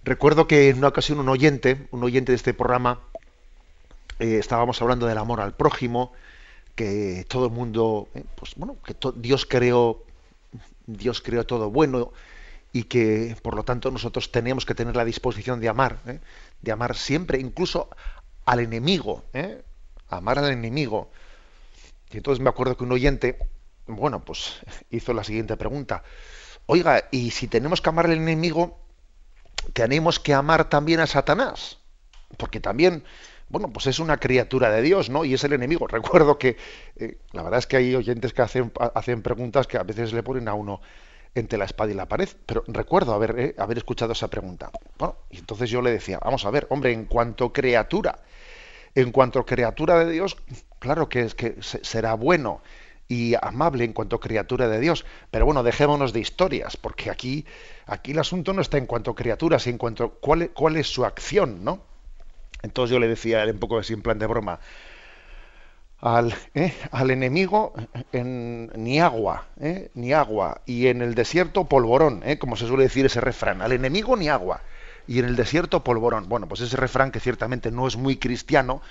[0.03, 2.99] Recuerdo que en una ocasión un oyente, un oyente de este programa,
[4.19, 6.13] eh, estábamos hablando del amor al prójimo,
[6.75, 10.03] que todo el mundo, eh, pues bueno, que Dios creó,
[10.87, 12.11] Dios creó todo bueno
[12.73, 16.19] y que por lo tanto nosotros tenemos que tener la disposición de amar, ¿eh?
[16.61, 17.87] de amar siempre, incluso
[18.45, 19.23] al enemigo,
[20.09, 21.11] amar al enemigo.
[22.11, 23.37] Y entonces me acuerdo que un oyente,
[23.85, 24.59] bueno, pues
[24.89, 26.03] hizo la siguiente pregunta.
[26.65, 28.79] Oiga, ¿y si tenemos que amar al enemigo,
[29.73, 31.77] tenemos que amar también a Satanás,
[32.37, 33.03] porque también,
[33.49, 35.25] bueno, pues es una criatura de Dios, ¿no?
[35.25, 35.87] Y es el enemigo.
[35.91, 36.57] Recuerdo que,
[36.95, 40.23] eh, la verdad es que hay oyentes que hacen, hacen preguntas que a veces le
[40.23, 40.81] ponen a uno
[41.35, 44.71] entre la espada y la pared, pero recuerdo haber, eh, haber escuchado esa pregunta.
[44.97, 48.19] Bueno, y entonces yo le decía, vamos a ver, hombre, en cuanto criatura,
[48.95, 50.37] en cuanto criatura de Dios,
[50.79, 52.61] claro que es que será bueno
[53.07, 55.05] y amable en cuanto criatura de Dios.
[55.31, 57.45] Pero bueno, dejémonos de historias, porque aquí,
[57.85, 61.05] aquí el asunto no está en cuanto a criaturas, en cuanto cuál, cuál es su
[61.05, 61.81] acción, ¿no?
[62.61, 64.59] Entonces yo le decía un poco así en plan de broma,
[66.03, 66.73] al, ¿eh?
[66.91, 67.73] al enemigo
[68.11, 69.89] en, ni agua, ¿eh?
[69.93, 72.37] ni agua, y en el desierto polvorón, ¿eh?
[72.37, 74.61] como se suele decir ese refrán, al enemigo ni agua,
[75.07, 76.27] y en el desierto polvorón.
[76.27, 78.81] Bueno, pues ese refrán que ciertamente no es muy cristiano,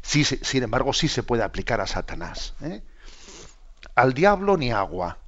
[0.00, 2.54] sí, sin embargo sí se puede aplicar a Satanás.
[2.62, 2.80] ¿eh?
[3.94, 5.18] al diablo ni agua,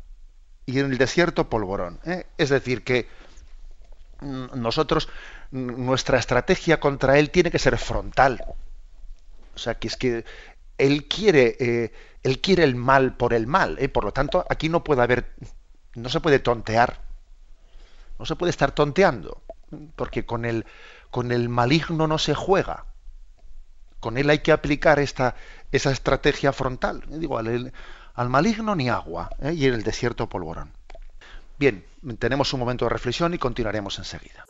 [0.64, 2.00] y en el desierto polvorón.
[2.06, 2.24] ¿eh?
[2.38, 3.06] Es decir, que
[4.22, 5.10] nosotros,
[5.50, 8.42] nuestra estrategia contra él tiene que ser frontal.
[9.54, 10.24] O sea, que es que
[10.78, 13.76] él quiere, eh, él quiere el mal por el mal.
[13.78, 13.88] ¿eh?
[13.88, 15.34] Por lo tanto, aquí no puede haber,
[15.94, 17.00] no se puede tontear.
[18.18, 19.42] No se puede estar tonteando.
[19.96, 20.66] Porque con el,
[21.10, 22.86] con el maligno no se juega.
[24.00, 25.34] Con él hay que aplicar esta,
[25.72, 27.02] esa estrategia frontal.
[27.08, 27.72] Digo, al,
[28.14, 29.52] al maligno ni agua, ¿eh?
[29.52, 30.72] y en el desierto polvorón.
[31.58, 31.84] Bien,
[32.18, 34.44] tenemos un momento de reflexión y continuaremos enseguida.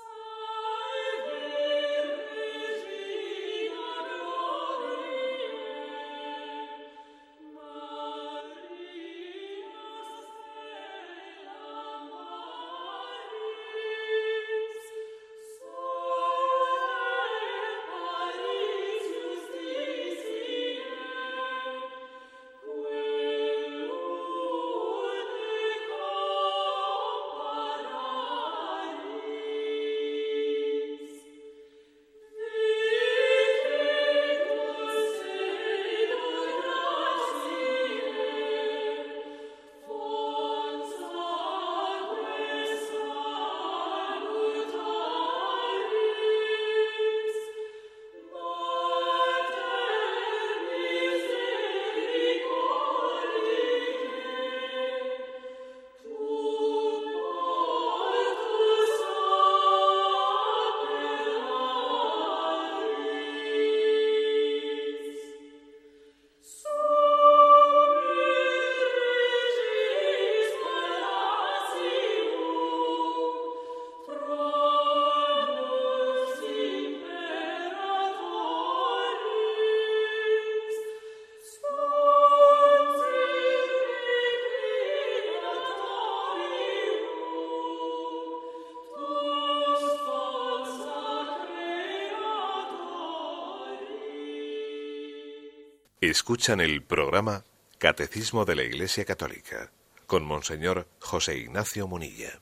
[96.15, 97.43] Escuchan el programa
[97.79, 99.73] Catecismo de la Iglesia Católica
[100.07, 102.39] con Monseñor José Ignacio Munilla.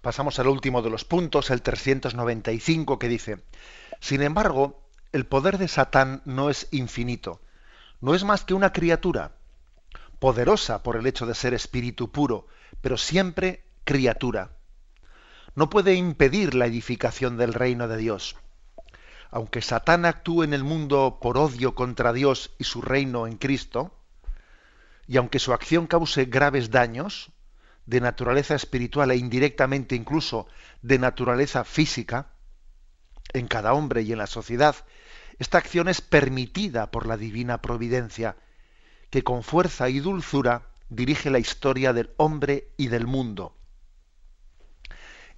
[0.00, 3.38] Pasamos al último de los puntos, el 395, que dice,
[4.00, 7.40] Sin embargo, el poder de Satán no es infinito,
[8.00, 9.36] no es más que una criatura,
[10.18, 12.48] poderosa por el hecho de ser espíritu puro,
[12.80, 14.56] pero siempre criatura.
[15.54, 18.34] No puede impedir la edificación del reino de Dios
[19.34, 23.92] aunque Satán actúe en el mundo por odio contra Dios y su reino en Cristo,
[25.08, 27.32] y aunque su acción cause graves daños
[27.84, 30.46] de naturaleza espiritual e indirectamente incluso
[30.82, 32.28] de naturaleza física,
[33.32, 34.76] en cada hombre y en la sociedad,
[35.40, 38.36] esta acción es permitida por la divina providencia,
[39.10, 43.56] que con fuerza y dulzura dirige la historia del hombre y del mundo.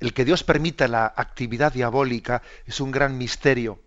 [0.00, 3.86] El que Dios permita la actividad diabólica es un gran misterio.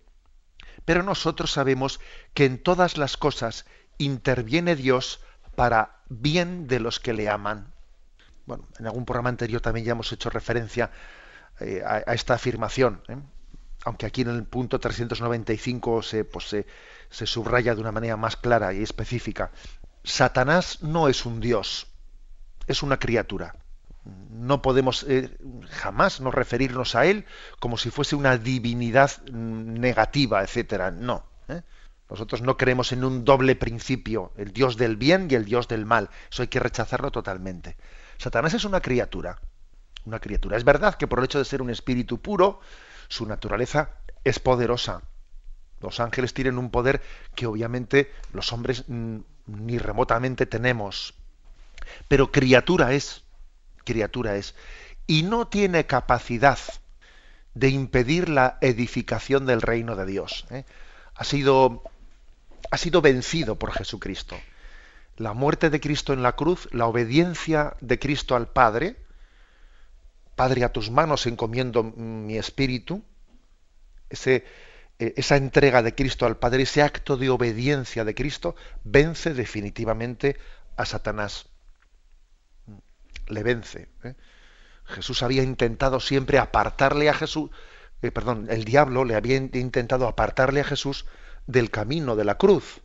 [0.84, 2.00] Pero nosotros sabemos
[2.34, 3.66] que en todas las cosas
[3.98, 5.20] interviene Dios
[5.54, 7.72] para bien de los que le aman.
[8.46, 10.90] Bueno, en algún programa anterior también ya hemos hecho referencia
[11.60, 13.16] eh, a, esta afirmación, ¿eh?
[13.84, 16.66] aunque aquí en el punto 395 se, pues, se,
[17.10, 19.50] se subraya de una manera más clara y específica.
[20.02, 21.86] Satanás no es un Dios,
[22.66, 23.54] es una criatura
[24.04, 25.36] no podemos eh,
[25.68, 27.26] jamás no referirnos a él
[27.58, 30.90] como si fuese una divinidad negativa, etcétera.
[30.90, 31.24] No.
[31.48, 31.62] ¿eh?
[32.08, 35.86] Nosotros no creemos en un doble principio, el Dios del bien y el Dios del
[35.86, 36.10] mal.
[36.30, 37.76] Eso hay que rechazarlo totalmente.
[38.18, 39.38] Satanás es una criatura.
[40.04, 40.56] Una criatura.
[40.56, 42.60] Es verdad que por el hecho de ser un espíritu puro,
[43.08, 43.90] su naturaleza
[44.24, 45.02] es poderosa.
[45.80, 47.02] Los ángeles tienen un poder
[47.34, 51.14] que obviamente los hombres mm, ni remotamente tenemos.
[52.08, 53.24] Pero criatura es
[53.84, 54.54] criatura es,
[55.06, 56.58] y no tiene capacidad
[57.54, 60.46] de impedir la edificación del reino de Dios.
[60.50, 60.64] ¿eh?
[61.14, 61.82] Ha, sido,
[62.70, 64.36] ha sido vencido por Jesucristo.
[65.16, 68.96] La muerte de Cristo en la cruz, la obediencia de Cristo al Padre,
[70.36, 73.02] Padre, a tus manos encomiendo mi espíritu,
[74.08, 74.46] ese,
[74.98, 80.38] e, esa entrega de Cristo al Padre, ese acto de obediencia de Cristo, vence definitivamente
[80.78, 81.49] a Satanás
[83.30, 83.88] le vence.
[84.04, 84.14] ¿eh?
[84.84, 87.50] Jesús había intentado siempre apartarle a Jesús,
[88.02, 91.06] eh, perdón, el diablo le había intentado apartarle a Jesús
[91.46, 92.80] del camino de la cruz.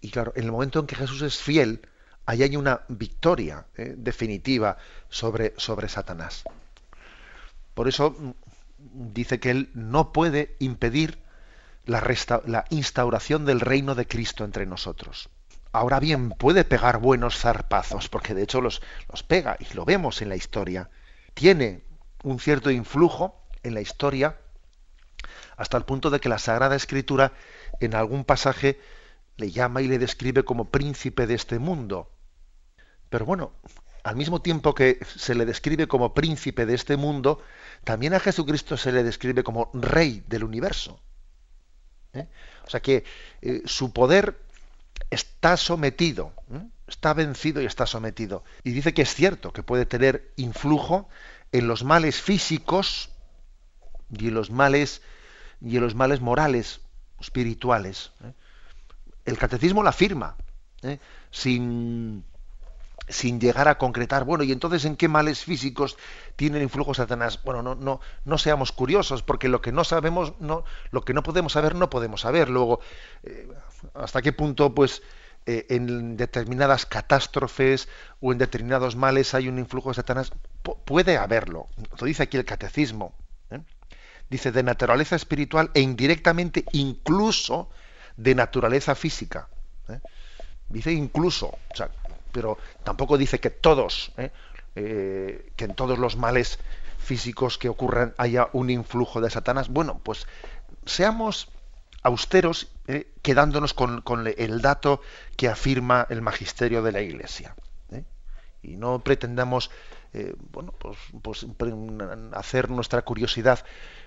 [0.00, 1.86] Y, claro, en el momento en que Jesús es fiel,
[2.24, 3.94] ahí hay una victoria ¿eh?
[3.96, 6.44] definitiva sobre, sobre Satanás.
[7.74, 8.32] Por eso mm,
[9.12, 11.18] dice que él no puede impedir
[11.84, 12.02] la,
[12.46, 15.28] la instauración del reino de Cristo entre nosotros.
[15.76, 20.22] Ahora bien, puede pegar buenos zarpazos, porque de hecho los, los pega, y lo vemos
[20.22, 20.88] en la historia.
[21.34, 21.82] Tiene
[22.22, 24.38] un cierto influjo en la historia,
[25.58, 27.34] hasta el punto de que la Sagrada Escritura
[27.78, 28.80] en algún pasaje
[29.36, 32.10] le llama y le describe como príncipe de este mundo.
[33.10, 33.52] Pero bueno,
[34.02, 37.42] al mismo tiempo que se le describe como príncipe de este mundo,
[37.84, 40.98] también a Jesucristo se le describe como rey del universo.
[42.14, 42.28] ¿eh?
[42.66, 43.04] O sea que
[43.42, 44.45] eh, su poder
[45.10, 46.32] está sometido,
[46.86, 48.44] está vencido y está sometido.
[48.64, 51.08] Y dice que es cierto que puede tener influjo
[51.52, 53.10] en los males físicos
[54.10, 55.02] y en los males
[55.60, 56.80] y en los males morales,
[57.20, 58.12] espirituales.
[58.24, 58.32] ¿eh?
[59.24, 60.36] El catecismo la afirma,
[60.82, 60.98] ¿eh?
[61.30, 62.24] sin,
[63.08, 65.96] sin llegar a concretar, bueno, ¿y entonces en qué males físicos
[66.36, 67.40] tienen influjo Satanás?
[67.42, 71.22] Bueno, no, no, no seamos curiosos, porque lo que no sabemos, no, lo que no
[71.22, 72.48] podemos saber, no podemos saber.
[72.48, 72.80] Luego,
[73.22, 73.48] eh,
[73.94, 75.02] hasta qué punto, pues,
[75.46, 77.88] eh, en determinadas catástrofes
[78.20, 80.32] o en determinados males hay un influjo de Satanás,
[80.84, 81.68] puede haberlo.
[82.00, 83.14] Lo dice aquí el catecismo.
[83.50, 83.60] ¿eh?
[84.28, 87.70] Dice de naturaleza espiritual e indirectamente incluso
[88.16, 89.48] de naturaleza física.
[90.68, 91.56] Dice incluso.
[92.32, 94.30] Pero tampoco dice que todos, ¿eh?
[94.74, 96.58] Eh, que en todos los males
[96.98, 99.68] físicos que ocurran haya un influjo de Satanás.
[99.68, 100.26] Bueno, pues
[100.84, 101.48] seamos
[102.06, 103.12] austeros ¿eh?
[103.22, 104.02] quedándonos con,
[104.36, 105.00] el dato
[105.36, 107.54] que afirma el magisterio de la Iglesia.
[108.62, 109.70] Y no pretendamos
[110.50, 111.46] bueno, pues, pues,
[112.32, 113.64] hacer nuestra curiosidad,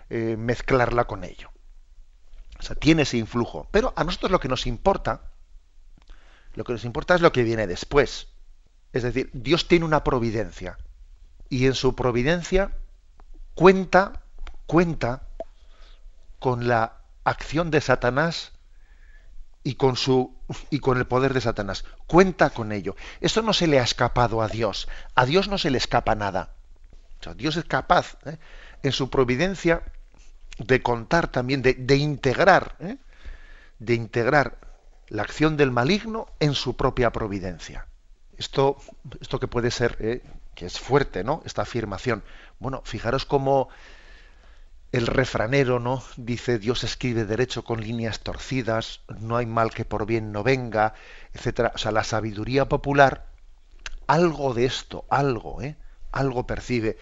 [0.10, 1.52] mezclarla con ello.
[2.60, 3.68] O sea, tiene ese influjo.
[3.72, 5.30] Pero a nosotros lo que nos importa
[6.60, 8.28] lo que nos importa es lo que viene después.
[8.92, 10.78] Es decir, Dios tiene una providencia.
[11.48, 12.72] Y en su providencia
[13.54, 14.24] cuenta,
[14.66, 15.28] cuenta
[16.40, 18.54] con la acción de Satanás
[19.64, 20.36] y con su
[20.70, 21.86] y con el poder de Satanás.
[22.08, 22.96] Cuenta con ello.
[23.22, 24.88] Esto no se le ha escapado a Dios.
[25.16, 26.56] A Dios no se le escapa nada.
[27.36, 28.38] Dios es capaz, ¿eh?
[28.84, 29.84] en su providencia,
[30.58, 32.98] de contar también, de, integrar, ¿eh?
[33.80, 34.58] de integrar
[35.08, 37.88] la acción del maligno en su propia providencia.
[38.38, 38.78] Esto,
[39.20, 40.24] esto que puede ser, eh,
[40.56, 41.42] que es fuerte, ¿no?
[41.46, 42.24] Esta afirmación.
[42.60, 43.70] Bueno, fijaros cómo
[44.92, 46.04] el refranero, ¿no?
[46.18, 50.94] Dice Dios escribe derecho con líneas torcidas, no hay mal que por bien no venga,
[51.34, 51.72] etcétera.
[51.76, 53.28] O sea, la sabiduría popular,
[54.08, 55.78] algo de esto, algo, ¿eh?
[56.12, 56.98] Algo percibe.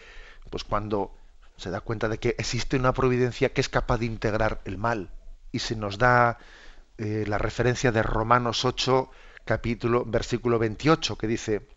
[0.49, 1.15] Pues cuando
[1.55, 5.09] se da cuenta de que existe una providencia que es capaz de integrar el mal
[5.51, 6.37] y se nos da
[6.97, 9.09] eh, la referencia de Romanos 8,
[9.45, 11.67] capítulo, versículo 28, que dice,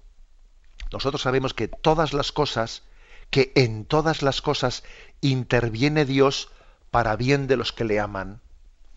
[0.93, 2.83] nosotros sabemos que todas las cosas,
[3.31, 4.83] que en todas las cosas
[5.21, 6.51] interviene Dios
[6.91, 8.41] para bien de los que le aman.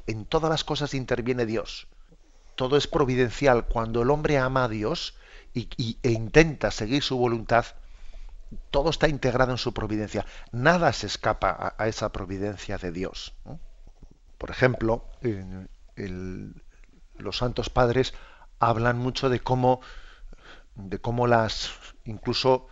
[0.07, 1.87] En todas las cosas interviene Dios.
[2.55, 3.65] Todo es providencial.
[3.67, 5.15] Cuando el hombre ama a Dios
[5.53, 7.65] y, e intenta seguir su voluntad,
[8.71, 10.25] todo está integrado en su providencia.
[10.51, 13.33] Nada se escapa a, esa providencia de Dios.
[14.37, 15.05] Por ejemplo,
[17.17, 18.13] los santos padres
[18.59, 19.81] hablan mucho de cómo,
[20.75, 21.71] de cómo las,
[22.05, 22.67] incluso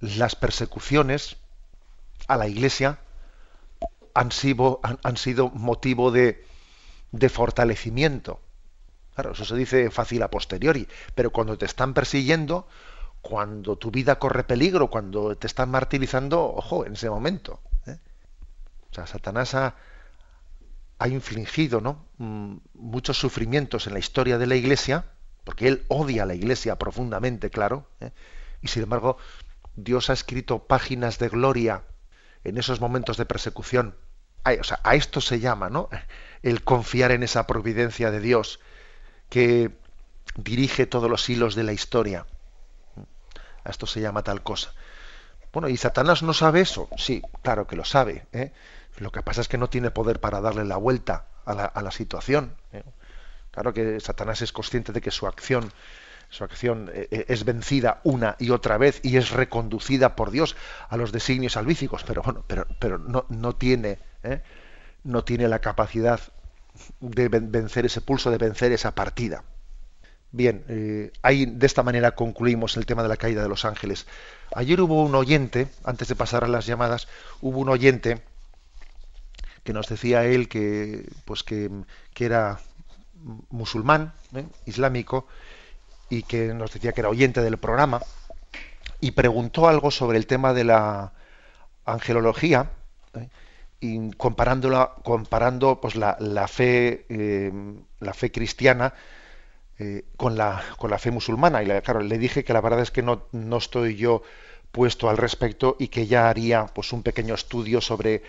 [0.00, 1.36] las persecuciones
[2.28, 2.98] a la Iglesia
[4.14, 6.44] han sido, han, sido motivo de,
[7.12, 8.40] de fortalecimiento.
[9.14, 12.66] Claro, eso se dice fácil a posteriori, pero cuando te están persiguiendo,
[13.20, 17.60] cuando tu vida corre peligro, cuando te están martirizando, ojo, en ese momento.
[17.86, 17.98] ¿eh?
[18.90, 19.74] O sea, Satanás ha,
[21.06, 22.06] infligido ¿no?
[22.18, 25.06] Mm, muchos sufrimientos en la historia de la Iglesia,
[25.44, 28.12] porque él odia a la Iglesia profundamente, claro, ¿eh?
[28.62, 29.18] y sin embargo
[29.76, 31.82] Dios ha escrito páginas de gloria
[32.44, 33.94] en esos momentos de persecución.
[34.44, 35.88] A, o sea, a esto se llama, ¿no?
[36.42, 38.60] El confiar en esa providencia de Dios
[39.28, 39.70] que
[40.36, 42.26] dirige todos los hilos de la historia.
[43.64, 44.72] A esto se llama tal cosa.
[45.52, 46.88] Bueno, ¿y Satanás no sabe eso?
[46.96, 48.26] Sí, claro que lo sabe.
[48.32, 48.52] ¿eh?
[48.98, 52.54] Lo que pasa es que no tiene poder para darle la vuelta a la, situación.
[52.72, 52.82] ¿eh?
[53.52, 55.72] Claro que Satanás es consciente de que su acción,
[56.28, 60.56] su acción eh, es vencida una y otra vez y es reconducida por Dios
[60.88, 63.98] a los designios salvíficos, pero bueno, pero, pero no, no tiene,
[65.04, 66.20] no tiene la capacidad
[67.00, 69.44] de vencer ese pulso, de vencer esa partida.
[70.32, 74.06] Bien, eh, ahí de esta manera concluimos el tema de la caída de los ángeles.
[74.54, 77.08] Ayer hubo un oyente, antes de pasar a las llamadas,
[77.40, 78.22] hubo un oyente
[79.64, 81.70] que nos decía él que, pues que,
[82.18, 82.60] era
[83.50, 84.46] musulmán, ¿eh?
[84.66, 85.26] islámico,
[86.08, 88.00] y que nos decía que era oyente del programa,
[89.00, 91.12] y preguntó algo sobre el tema de la
[91.84, 92.70] angelología,
[93.14, 93.28] ¿eh?
[93.80, 97.06] y comparándola, comparando pues la, la fe,
[98.00, 98.94] la fe cristiana
[99.78, 101.62] eh, con, la, con la fe musulmana.
[101.62, 104.22] Y claro, le dije que la verdad es que no, no estoy yo
[104.72, 108.22] puesto al respecto y que ya haría pues un pequeño estudio sobre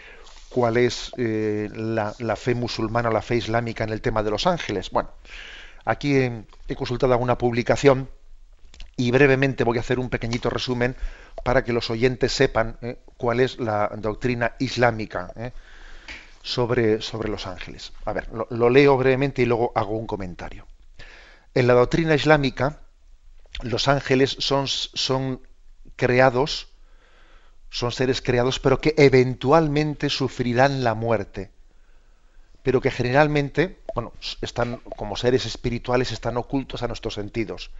[0.49, 4.31] cuál es eh, la, la, fe musulmana o la fe islámica en el tema de
[4.31, 4.91] los ángeles.
[4.91, 5.09] Bueno,
[5.87, 8.09] aquí he, consultado alguna publicación
[8.95, 10.95] y brevemente voy a hacer un pequeñito resumen
[11.43, 15.31] para que los oyentes sepan eh, cuál es la doctrina islámica
[16.41, 17.93] sobre, sobre los ángeles.
[18.05, 20.67] A ver, lo leo brevemente y luego hago un comentario.
[21.53, 22.81] En la doctrina islámica,
[23.61, 25.41] los ángeles son, son
[25.95, 26.69] creados,
[27.69, 31.51] son seres creados, pero que eventualmente sufrirán la muerte.
[32.67, 34.11] Pero que generalmente, bueno,
[34.41, 37.71] están como seres espirituales, están ocultos a nuestros sentidos.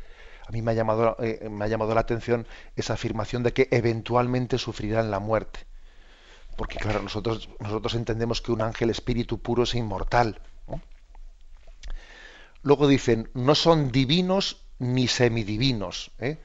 [0.48, 3.68] A mí me ha llamado, eh, me ha llamado la atención esa afirmación de que
[3.72, 5.60] eventualmente sufrirán la muerte.
[6.56, 10.40] Porque claro, nosotros, nosotros entendemos que un ángel espíritu puro es inmortal.
[12.64, 16.12] Luego dicen, no son divinos ni semidivinos.
[16.20, 16.38] ¿eh?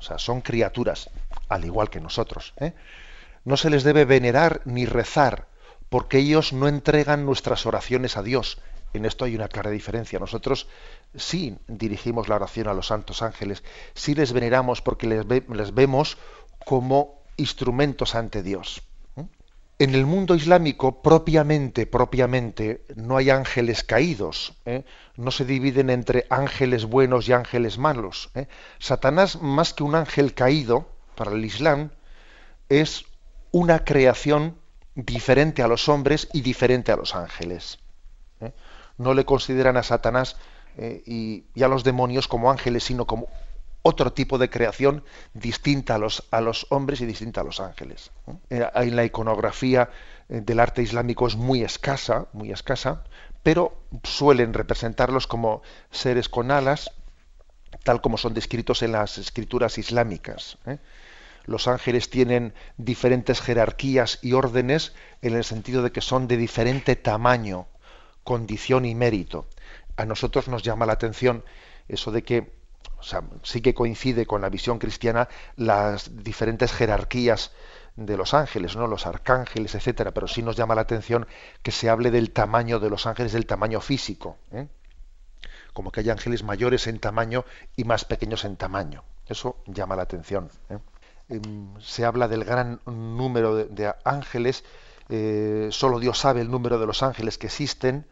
[0.00, 1.10] O sea, son criaturas,
[1.48, 2.54] al igual que nosotros.
[2.56, 2.72] ¿eh?
[3.44, 5.46] No se les debe venerar ni rezar,
[5.92, 8.56] porque ellos no entregan nuestras oraciones a Dios.
[8.94, 10.18] En esto hay una clara diferencia.
[10.18, 10.66] Nosotros
[11.14, 13.62] sí dirigimos la oración a los santos ángeles,
[13.92, 16.16] sí les veneramos porque les, vemos
[16.64, 18.80] como instrumentos ante Dios.
[19.78, 24.54] En el mundo islámico, propiamente, propiamente, no hay ángeles caídos.
[24.64, 24.84] ¿eh?
[25.18, 28.30] No se dividen entre ángeles buenos y ángeles malos.
[28.34, 28.46] ¿eh?
[28.78, 31.90] Satanás, más que un ángel caído, para el Islam,
[32.70, 33.04] es
[33.50, 34.61] una creación
[34.94, 37.78] diferente a los hombres y diferente a los ángeles.
[38.40, 38.52] ¿eh?
[38.98, 40.36] No le consideran a Satanás
[40.76, 43.28] y, y, a los demonios como ángeles, sino como
[43.82, 48.10] otro tipo de creación distinta a los, a los hombres y distinta a los ángeles.
[48.48, 49.90] En eh, la iconografía
[50.28, 53.04] eh, del arte islámico es muy escasa, muy escasa,
[53.42, 56.92] pero suelen representarlos como seres con alas,
[57.82, 60.58] tal como son descritos en las escrituras islámicas.
[61.44, 66.96] Los ángeles tienen diferentes jerarquías y órdenes en el sentido de que son de diferente
[66.96, 67.66] tamaño,
[68.24, 69.46] condición y mérito.
[69.96, 71.44] A nosotros nos llama la atención
[71.88, 72.62] eso de que
[72.98, 77.50] o sea, sí que coincide con la visión cristiana las diferentes jerarquías
[77.96, 78.86] de los ángeles, ¿no?
[78.86, 81.26] los arcángeles, etcétera, pero sí nos llama la atención
[81.62, 84.68] que se hable del tamaño de los ángeles, del tamaño físico, ¿eh?
[85.72, 89.02] como que hay ángeles mayores en tamaño y más pequeños en tamaño.
[89.26, 90.48] Eso llama la atención.
[90.70, 90.78] ¿eh?
[91.32, 94.64] Em, se habla del gran número de, ángeles,
[95.08, 98.06] eh, solo Dios sabe el número de los ángeles que existen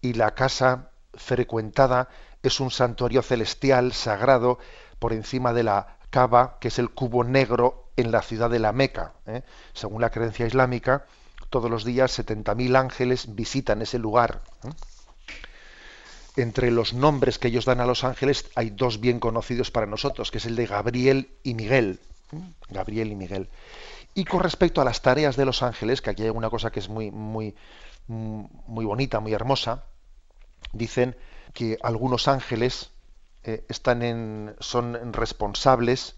[0.00, 2.08] y la casa frecuentada
[2.42, 4.58] es un santuario celestial sagrado
[4.98, 8.72] por encima de la Kaaba, que es el cubo negro en la ciudad de la
[8.72, 9.12] Meca.
[9.26, 9.42] ¿eh?
[9.74, 11.04] Según la creencia islámica,
[11.50, 14.40] todos los días 70.000 ángeles visitan ese lugar.
[14.64, 14.70] ¿eh?
[16.36, 20.30] Entre los nombres que ellos dan a los ángeles hay dos bien conocidos para nosotros,
[20.30, 22.00] que es el de Gabriel y Miguel.
[22.68, 23.48] Gabriel y Miguel.
[24.14, 26.80] Y con respecto a las tareas de los ángeles, que aquí hay una cosa que
[26.80, 27.54] es muy, muy,
[28.06, 29.84] muy bonita, muy hermosa,
[30.72, 31.16] dicen
[31.52, 32.90] que algunos ángeles
[33.44, 36.15] eh, están en, son responsables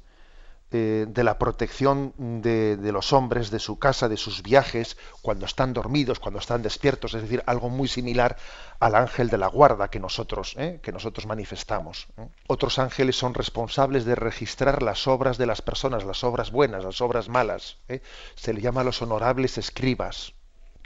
[0.71, 5.73] eh, de la protección de, los hombres, de su casa, de sus viajes, cuando están
[5.73, 8.37] dormidos, cuando están despiertos, es decir, algo muy similar
[8.79, 12.09] al ángel de la guarda que nosotros, eh, que nosotros manifestamos.
[12.49, 17.01] Otros ángeles son responsables de registrar las obras de las personas, las obras buenas, las
[17.01, 17.79] obras malas.
[18.35, 20.35] Se le llama a los honorables escribas.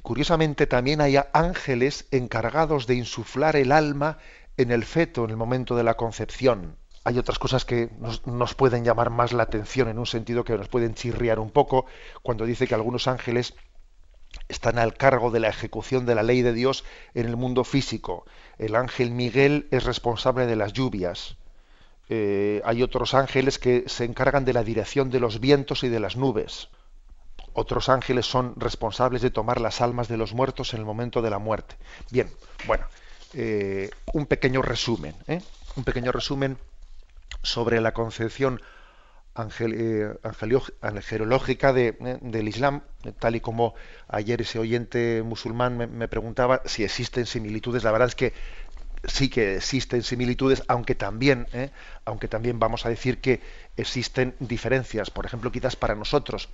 [0.04, 4.18] Curiosamente también hay ángeles encargados de insuflar el alma
[4.56, 7.90] en el feto en el momento de la concepción hay otras cosas que
[8.26, 11.86] nos, pueden llamar más la atención en un sentido que nos pueden chirriar un poco
[12.22, 13.54] cuando dice que algunos ángeles
[14.48, 16.84] están al cargo de la ejecución de la ley de Dios
[17.14, 18.24] en el mundo físico.
[18.58, 21.36] El ángel Miguel es responsable de las lluvias.
[22.08, 26.00] Eh, hay otros ángeles que se encargan de la dirección de los vientos y de
[26.00, 26.68] las nubes.
[27.52, 31.30] Otros ángeles son responsables de tomar las almas de los muertos en el momento de
[31.30, 31.76] la muerte.
[32.10, 32.30] Bien,
[32.66, 32.86] bueno,
[33.34, 35.42] eh, un pequeño resumen, ¿eh?
[35.76, 36.56] un pequeño resumen
[37.42, 38.60] sobre la concepción
[39.34, 40.14] eh,
[40.82, 42.82] angelológica eh, del Islam,
[43.18, 43.74] tal y como
[44.08, 47.82] ayer ese oyente musulmán me, preguntaba si existen similitudes.
[47.82, 48.34] La verdad es que
[49.04, 51.70] sí que existen similitudes, aunque también, eh,
[52.04, 53.40] aunque también vamos a decir que
[53.78, 55.10] existen diferencias.
[55.10, 56.50] Por ejemplo, quizás para nosotros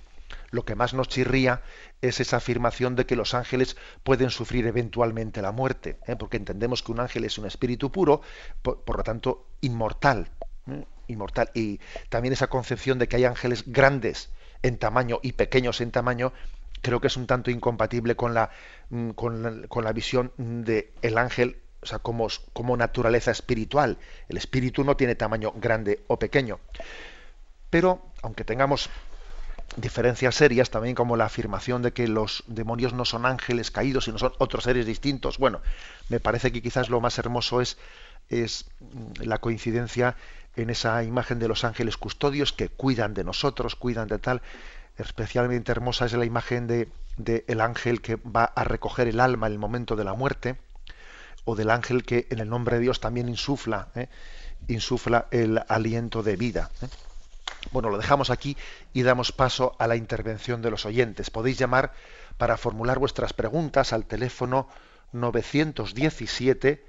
[0.51, 1.61] lo que más nos chirría
[2.01, 6.93] es esa afirmación de que los ángeles pueden sufrir eventualmente la muerte, porque entendemos que
[6.93, 8.21] un ángel es un espíritu puro,
[8.61, 10.29] por lo tanto inmortal
[11.07, 11.51] inmortal.
[11.53, 14.29] Y también esa concepción de que hay ángeles grandes
[14.63, 16.33] en tamaño y pequeños en tamaño,
[16.81, 18.49] creo que es un tanto incompatible con la,
[18.89, 23.97] mm, con la, visión de el ángel, o sea, como, como naturaleza espiritual.
[24.27, 26.59] El espíritu no tiene tamaño grande o pequeño.
[27.69, 28.89] Pero, aunque tengamos
[29.75, 34.17] diferencias serias, también como la afirmación de que los demonios no son ángeles caídos, sino
[34.17, 35.37] son otros seres distintos.
[35.37, 35.61] Bueno,
[36.09, 37.77] me parece que quizás lo más hermoso es,
[38.29, 40.15] es mm, la coincidencia
[40.55, 44.41] en esa imagen de los ángeles custodios que cuidan de nosotros, cuidan de tal.
[44.97, 46.89] Especialmente hermosa es la imagen de,
[47.47, 50.57] el ángel que va a recoger el alma en el momento de la muerte,
[51.45, 54.09] o del ángel que en el nombre de Dios también insufla, ¿eh?
[54.67, 56.69] insufla el aliento de vida.
[56.81, 56.87] ¿eh?
[57.71, 58.57] Bueno, lo dejamos aquí
[58.93, 61.29] y damos paso a la intervención de los oyentes.
[61.29, 61.93] Podéis llamar
[62.37, 64.67] para formular vuestras preguntas al teléfono
[65.13, 66.88] 917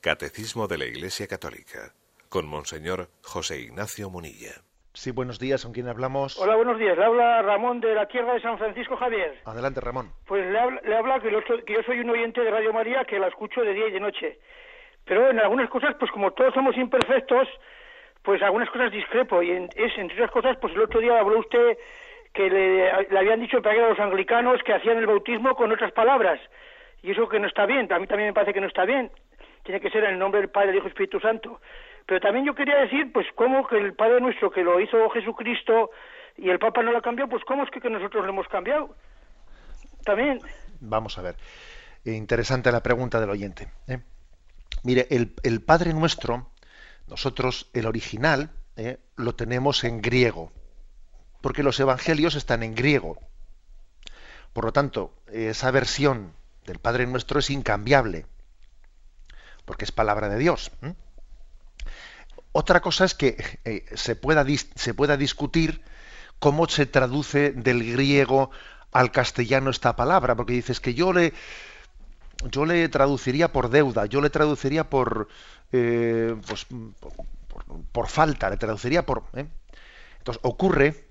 [0.00, 1.92] Catecismo de la Iglesia Católica
[2.28, 4.62] con Monseñor José Ignacio Munilla.
[4.94, 6.38] Sí, buenos días, ¿con quién hablamos?
[6.38, 6.96] Hola, buenos días.
[6.96, 9.40] Le habla Ramón de la tierra de San Francisco Javier.
[9.44, 10.12] Adelante, Ramón.
[10.24, 10.56] Pues le
[10.96, 13.90] habla, que, yo soy un oyente de Radio María que la escucho de día y
[13.90, 14.38] de noche.
[15.04, 17.48] Pero en algunas cosas, pues como todos somos imperfectos,
[18.22, 19.42] pues algunas cosas discrepo.
[19.42, 21.76] Y en, es, entre otras cosas, pues el otro día habló usted
[22.32, 26.40] que le, habían dicho para a los anglicanos que hacían el bautismo con otras palabras.
[27.02, 29.10] Y eso que no está bien, a mí también me parece que no está bien
[29.62, 31.60] tiene que ser en el nombre del Padre, del Hijo y Espíritu Santo.
[32.06, 35.90] Pero también yo quería decir, pues, cómo que el Padre nuestro, que lo hizo Jesucristo
[36.38, 38.94] y el Papa no lo cambió, pues, ¿cómo es que, nosotros lo hemos cambiado?
[40.04, 40.40] También.
[40.80, 41.36] Vamos a ver.
[42.04, 43.68] Interesante la pregunta del oyente.
[43.86, 43.98] ¿eh?
[44.84, 46.48] Mire, el, el, Padre nuestro,
[47.08, 48.96] nosotros, el original, ¿eh?
[49.16, 50.50] lo tenemos en griego,
[51.42, 53.18] porque los evangelios están en griego.
[54.54, 56.32] Por lo tanto, esa versión
[56.64, 58.24] del Padre nuestro es incambiable
[59.68, 60.70] porque es palabra de Dios.
[62.52, 65.82] Otra cosa es que eh, se, pueda, discutir
[66.38, 68.50] cómo se traduce del griego
[68.92, 71.34] al castellano esta palabra, porque dices que yo le,
[72.88, 75.28] traduciría por deuda, yo le traduciría por,
[75.72, 76.34] eh,
[77.92, 79.24] pues, falta, le traduciría por...
[79.34, 79.46] ¿eh?
[80.16, 81.04] Entonces, ocurre,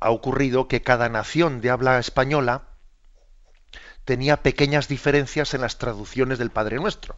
[0.00, 2.64] ha ocurrido que cada nación de habla española
[4.04, 7.14] tenía pequeñas diferencias en las traducciones del Padre Nuestro.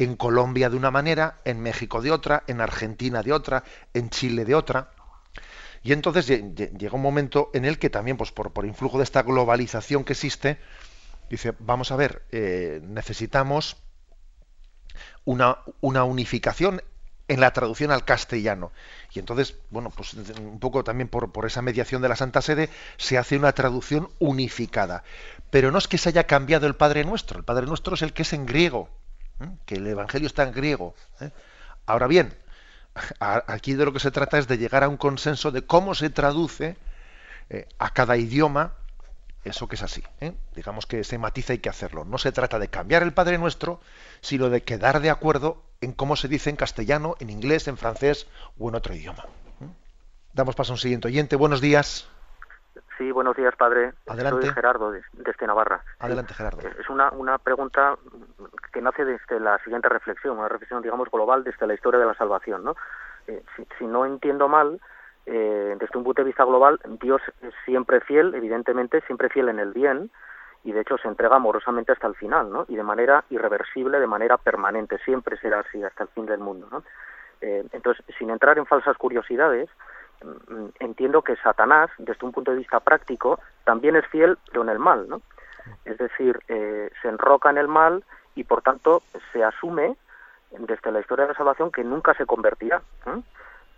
[0.00, 4.46] En Colombia de una manera, en México de otra, en Argentina de otra, en Chile
[4.46, 4.90] de otra.
[5.82, 9.22] Y entonces llega un momento en el que también, pues por, por influjo de esta
[9.22, 10.58] globalización que existe,
[11.28, 13.76] dice, vamos a ver, eh, necesitamos
[15.26, 16.82] una, una unificación
[17.28, 18.72] en la traducción al castellano.
[19.12, 22.70] Y entonces, bueno, pues un poco también por, por, esa mediación de la Santa Sede
[22.96, 25.04] se hace una traducción unificada.
[25.50, 28.14] Pero no es que se haya cambiado el Padre Nuestro, el Padre Nuestro es el
[28.14, 28.88] que es en griego,
[29.40, 29.48] ¿eh?
[29.66, 30.94] que el Evangelio está en griego.
[31.20, 31.30] ¿eh?
[31.86, 32.34] Ahora bien,
[33.20, 36.10] aquí de lo que se trata es de llegar a un consenso de cómo se
[36.10, 36.76] traduce
[37.78, 38.74] a cada idioma
[39.44, 40.02] eso que es así.
[40.20, 40.32] ¿eh?
[40.54, 42.04] Digamos que ese matiz hay que hacerlo.
[42.04, 43.80] No se trata de cambiar el Padre Nuestro,
[44.20, 48.26] sino de quedar de acuerdo en cómo se dice en castellano, en inglés, en francés
[48.58, 49.24] o en otro idioma.
[49.62, 49.66] ¿eh?
[50.34, 51.36] Damos paso a un siguiente oyente.
[51.36, 52.06] Buenos días.
[53.00, 53.94] Sí, buenos días, padre.
[54.08, 54.44] Adelante.
[54.44, 55.80] Soy Gerardo, desde de Navarra.
[56.00, 56.60] Adelante, Gerardo.
[56.78, 57.96] Es una, una pregunta
[58.74, 62.12] que nace desde la siguiente reflexión, una reflexión, digamos, global desde la historia de la
[62.12, 62.62] salvación.
[62.62, 62.76] ¿no?
[63.26, 63.42] Eh,
[63.78, 64.82] si no entiendo mal,
[65.24, 69.60] eh, desde un punto de vista global, Dios es siempre fiel, evidentemente, siempre fiel en
[69.60, 70.10] el bien,
[70.62, 72.66] y de hecho se entrega amorosamente hasta el final, ¿no?
[72.68, 76.68] Y de manera irreversible, de manera permanente, siempre será así hasta el fin del mundo,
[76.70, 76.82] ¿no?
[77.40, 79.70] Eh, entonces, sin entrar en falsas curiosidades,
[80.80, 84.78] entiendo que Satanás, desde un punto de vista práctico, también es fiel, pero en el
[84.78, 85.22] mal, ¿no?
[85.84, 88.04] Es decir, eh, se enroca en el mal
[88.34, 89.02] y, por tanto,
[89.32, 89.96] se asume
[90.50, 92.82] desde la historia de la salvación que nunca se convertirá.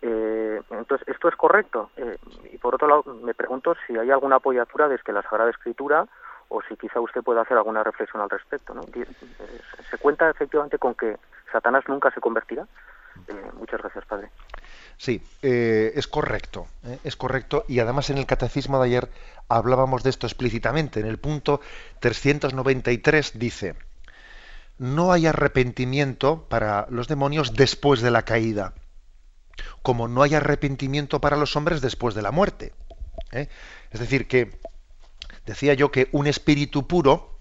[0.01, 1.91] Eh, entonces, ¿esto es correcto?
[1.97, 2.19] Eh,
[2.51, 6.07] y por otro lado, me pregunto si hay alguna apoyatura desde la Sagrada Escritura
[6.49, 8.75] o si quizá usted pueda hacer alguna reflexión al respecto.
[8.75, 8.83] ¿no?
[8.83, 11.17] ¿Se cuenta efectivamente con que
[11.51, 12.67] Satanás nunca se convertirá?
[13.55, 14.31] Muchas gracias, Padre.
[14.97, 16.67] Sí, es correcto,
[17.03, 17.65] es correcto.
[17.69, 19.09] Y además en el Catecismo de ayer
[19.49, 21.01] hablábamos de esto explícitamente.
[21.01, 21.61] En el punto
[22.01, 23.75] 393 dice,
[24.79, 28.75] no hay arrepentimiento para los demonios después de la caída
[29.83, 32.73] como no hay arrepentimiento para los hombres después de la muerte.
[33.33, 33.49] ¿eh?
[33.91, 34.59] Es decir, que
[35.47, 37.32] decía yo que un espíritu puro,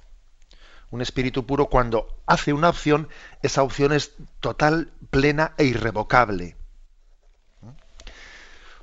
[0.91, 3.09] un espíritu puro cuando hace una opción,
[3.41, 6.55] esa opción es total, plena e irrevocable.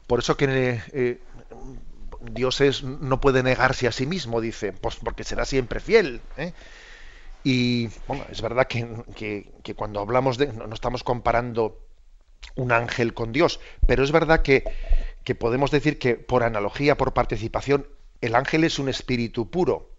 [0.07, 1.21] Por eso que eh,
[2.33, 6.23] Dios es, no puede negarse a sí mismo, dice, pues porque será siempre fiel.
[6.39, 6.55] ¿eh?
[7.45, 11.79] Y bueno, es verdad que, que, cuando hablamos de, no estamos comparando
[12.57, 13.61] un ángel con Dios.
[13.87, 14.65] Pero es verdad que,
[15.39, 17.87] podemos decir que por analogía, por participación,
[18.21, 19.91] el ángel es un espíritu puro.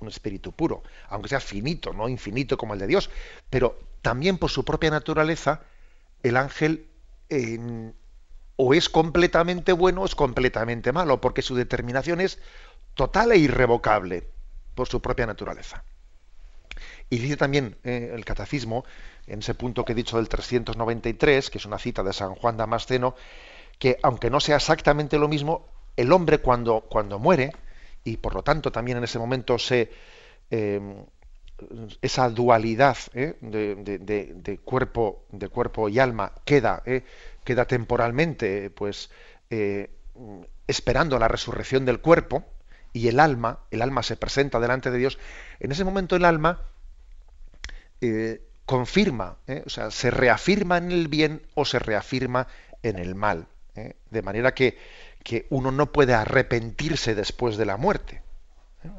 [0.00, 3.10] Un espíritu puro, aunque sea finito, no infinito como el de Dios.
[3.50, 5.62] Pero también por su propia naturaleza,
[6.22, 6.86] el ángel
[8.56, 12.38] o es completamente bueno o es completamente malo, porque su determinación es
[12.94, 14.28] total e irrevocable
[14.74, 15.84] por su propia naturaleza.
[17.10, 18.84] Y dice también eh, el catecismo
[19.26, 22.56] en ese punto que he dicho del 393, que es una cita de San Juan
[22.56, 23.14] Damasceno,
[23.78, 27.52] que aunque no sea exactamente lo mismo, el hombre cuando, cuando muere,
[28.08, 29.90] y por lo tanto también en ese momento se,
[30.50, 31.04] em,
[32.00, 33.36] esa dualidad ¿eh?
[33.40, 37.04] de, cuerpo, de cuerpo y alma queda, ¿eh?
[37.44, 39.10] queda temporalmente pues,
[39.50, 39.90] eh,
[40.66, 42.44] esperando la resurrección del cuerpo,
[42.92, 45.18] y el alma, el alma se presenta delante de Dios,
[45.60, 46.62] en ese momento el alma
[48.68, 49.62] confirma, ¿eh?
[49.64, 52.48] o sea, se reafirma en el bien o se reafirma
[52.82, 53.46] en el mal.
[53.74, 53.96] ¿eh?
[54.10, 54.76] De manera que,
[55.28, 58.22] que, uno no puede arrepentirse después de la muerte.
[58.82, 58.90] ¿eh?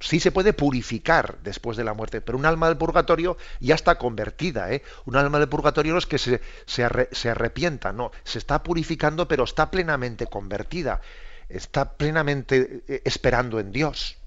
[0.00, 3.98] Sí se puede purificar después de la muerte, pero un alma del purgatorio ya está
[3.98, 4.66] convertida.
[5.04, 9.44] Un alma del purgatorio no es que se, se arrepienta, no, se está purificando, pero
[9.44, 11.00] está plenamente convertida,
[11.48, 14.18] está plenamente esperando en Dios.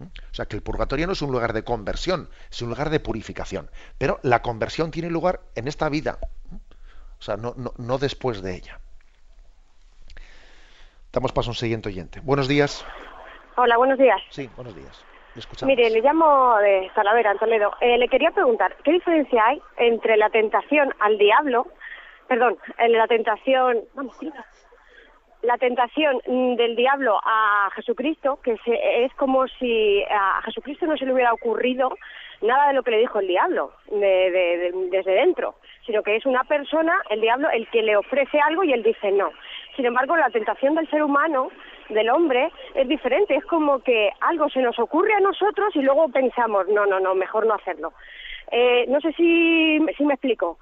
[0.00, 3.00] O sea que el purgatorio no es un lugar de conversión, es un lugar de
[3.00, 3.70] purificación.
[3.98, 6.18] Pero la conversión tiene lugar en esta vida,
[7.18, 8.80] o sea, no, no, después de ella.
[11.14, 12.20] Damos paso a un siguiente oyente.
[12.24, 12.84] Buenos días.
[13.54, 14.20] Hola, buenos días.
[14.30, 15.04] Sí, buenos días.
[15.64, 17.70] Mire, le llamo de Talavera, en Toledo.
[17.80, 21.68] Eh, le quería preguntar, ¿qué diferencia hay entre la tentación al diablo,
[22.26, 24.16] perdón, en la tentación, vamos,
[25.42, 26.20] la tentación
[26.56, 31.90] del diablo a Jesucristo, que es como si a Jesucristo no se le hubiera ocurrido
[32.42, 35.56] nada de lo que le dijo el diablo desde dentro,
[35.86, 39.12] sino que es una persona, el diablo, el que le ofrece algo y él dice
[39.12, 39.30] no.
[39.76, 41.50] Sin embargo, la tentación del ser humano,
[41.88, 43.34] del hombre, es diferente.
[43.34, 47.14] Es como que algo se nos ocurre a nosotros y luego pensamos, no, no, no,
[47.14, 47.92] mejor no hacerlo.
[48.50, 50.58] Eh, no sé si, me explico.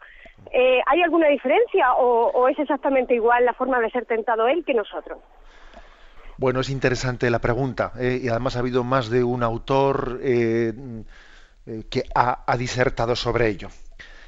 [0.51, 4.75] Eh, ¿Hay alguna diferencia o, es exactamente igual la forma de ser tentado él que
[4.75, 5.19] nosotros?
[6.39, 11.05] Bueno, es interesante la pregunta eh, y además ha habido más de un autor que
[12.15, 13.69] ha, disertado sobre ello.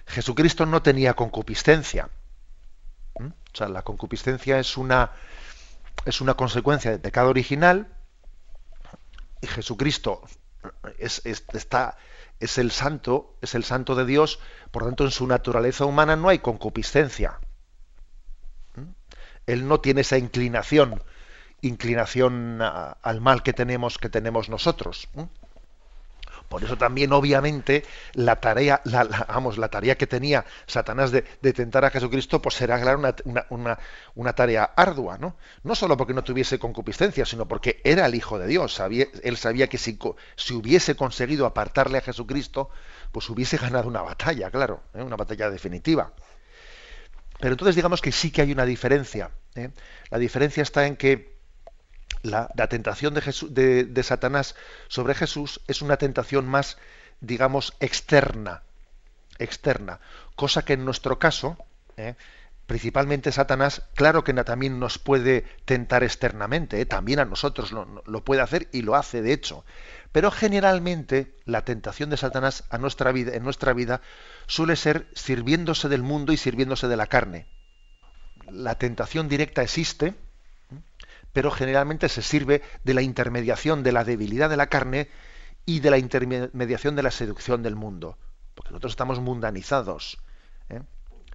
[0.07, 2.09] Jesucristo no tenía concupiscencia.
[3.55, 5.13] O sea, la concupiscencia es una,
[6.05, 7.87] es una consecuencia del pecado original
[9.41, 10.23] y Jesucristo
[10.99, 11.97] es, está,
[12.41, 14.41] es el santo, es el santo de Dios,
[14.73, 17.39] por lo tanto en su naturaleza humana no hay concupiscencia.
[18.75, 18.91] ¿Mm?
[19.47, 21.03] Él no tiene esa inclinación,
[21.61, 25.09] inclinación al mal que tenemos, que tenemos nosotros.
[25.15, 25.23] ¿Mm?
[26.49, 31.23] Por eso también, obviamente, la tarea, la, vamos, la tarea que tenía Satanás de,
[31.53, 33.79] tentar a Jesucristo, pues será una,
[34.15, 35.37] una, tarea ardua, ¿no?
[35.63, 38.81] No solo porque no tuviese concupiscencia, sino porque era el Hijo de Dios.
[38.81, 39.99] él sabía que si,
[40.37, 42.71] si, hubiese conseguido apartarle a Jesucristo,
[43.11, 45.03] pues hubiese ganado una batalla, claro, ¿eh?
[45.03, 46.13] una batalla definitiva.
[47.41, 49.31] Pero entonces digamos que sí que hay una diferencia.
[49.55, 49.71] ¿eh?
[50.11, 51.34] La diferencia está en que
[52.25, 54.57] la, tentación de, Satanás
[54.89, 56.79] sobre Jesús es una tentación más,
[57.21, 58.63] digamos, externa,
[59.39, 60.01] externa,
[60.35, 61.59] cosa que en nuestro caso,
[61.97, 62.15] ¿eh?
[62.67, 66.87] principalmente Satanás, claro que también nos puede tentar externamente, ¿eh?
[66.87, 69.65] también a nosotros lo, lo, puede hacer y lo hace de hecho,
[70.11, 74.01] pero generalmente la tentación de Satanás a nuestra vida, en nuestra vida
[74.47, 77.47] suele ser sirviéndose del mundo y sirviéndose de la carne.
[78.49, 80.15] La tentación directa existe,
[81.35, 85.11] pero generalmente se sirve de la intermediación de la debilidad de la carne
[85.67, 88.17] y de la intermediación de la seducción del mundo.
[88.55, 90.19] Porque nosotros estamos mundanizados
[90.71, 90.81] ¿eh?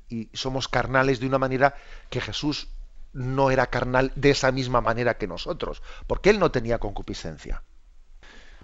[0.07, 1.75] y somos carnales de una manera
[2.09, 2.69] que Jesús
[3.11, 7.63] no era carnal de esa misma manera que nosotros, porque él no tenía concupiscencia.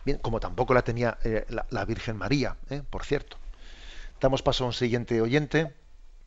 [0.06, 2.82] Bien, como tampoco la tenía eh, la, Virgen María, ¿eh?
[2.90, 3.38] por cierto.
[4.22, 5.74] Damos paso a un siguiente oyente.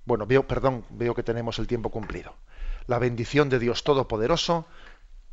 [0.04, 2.34] Bueno, veo, perdón, veo que tenemos el tiempo cumplido.
[2.88, 4.66] La bendición de Dios Todopoderoso,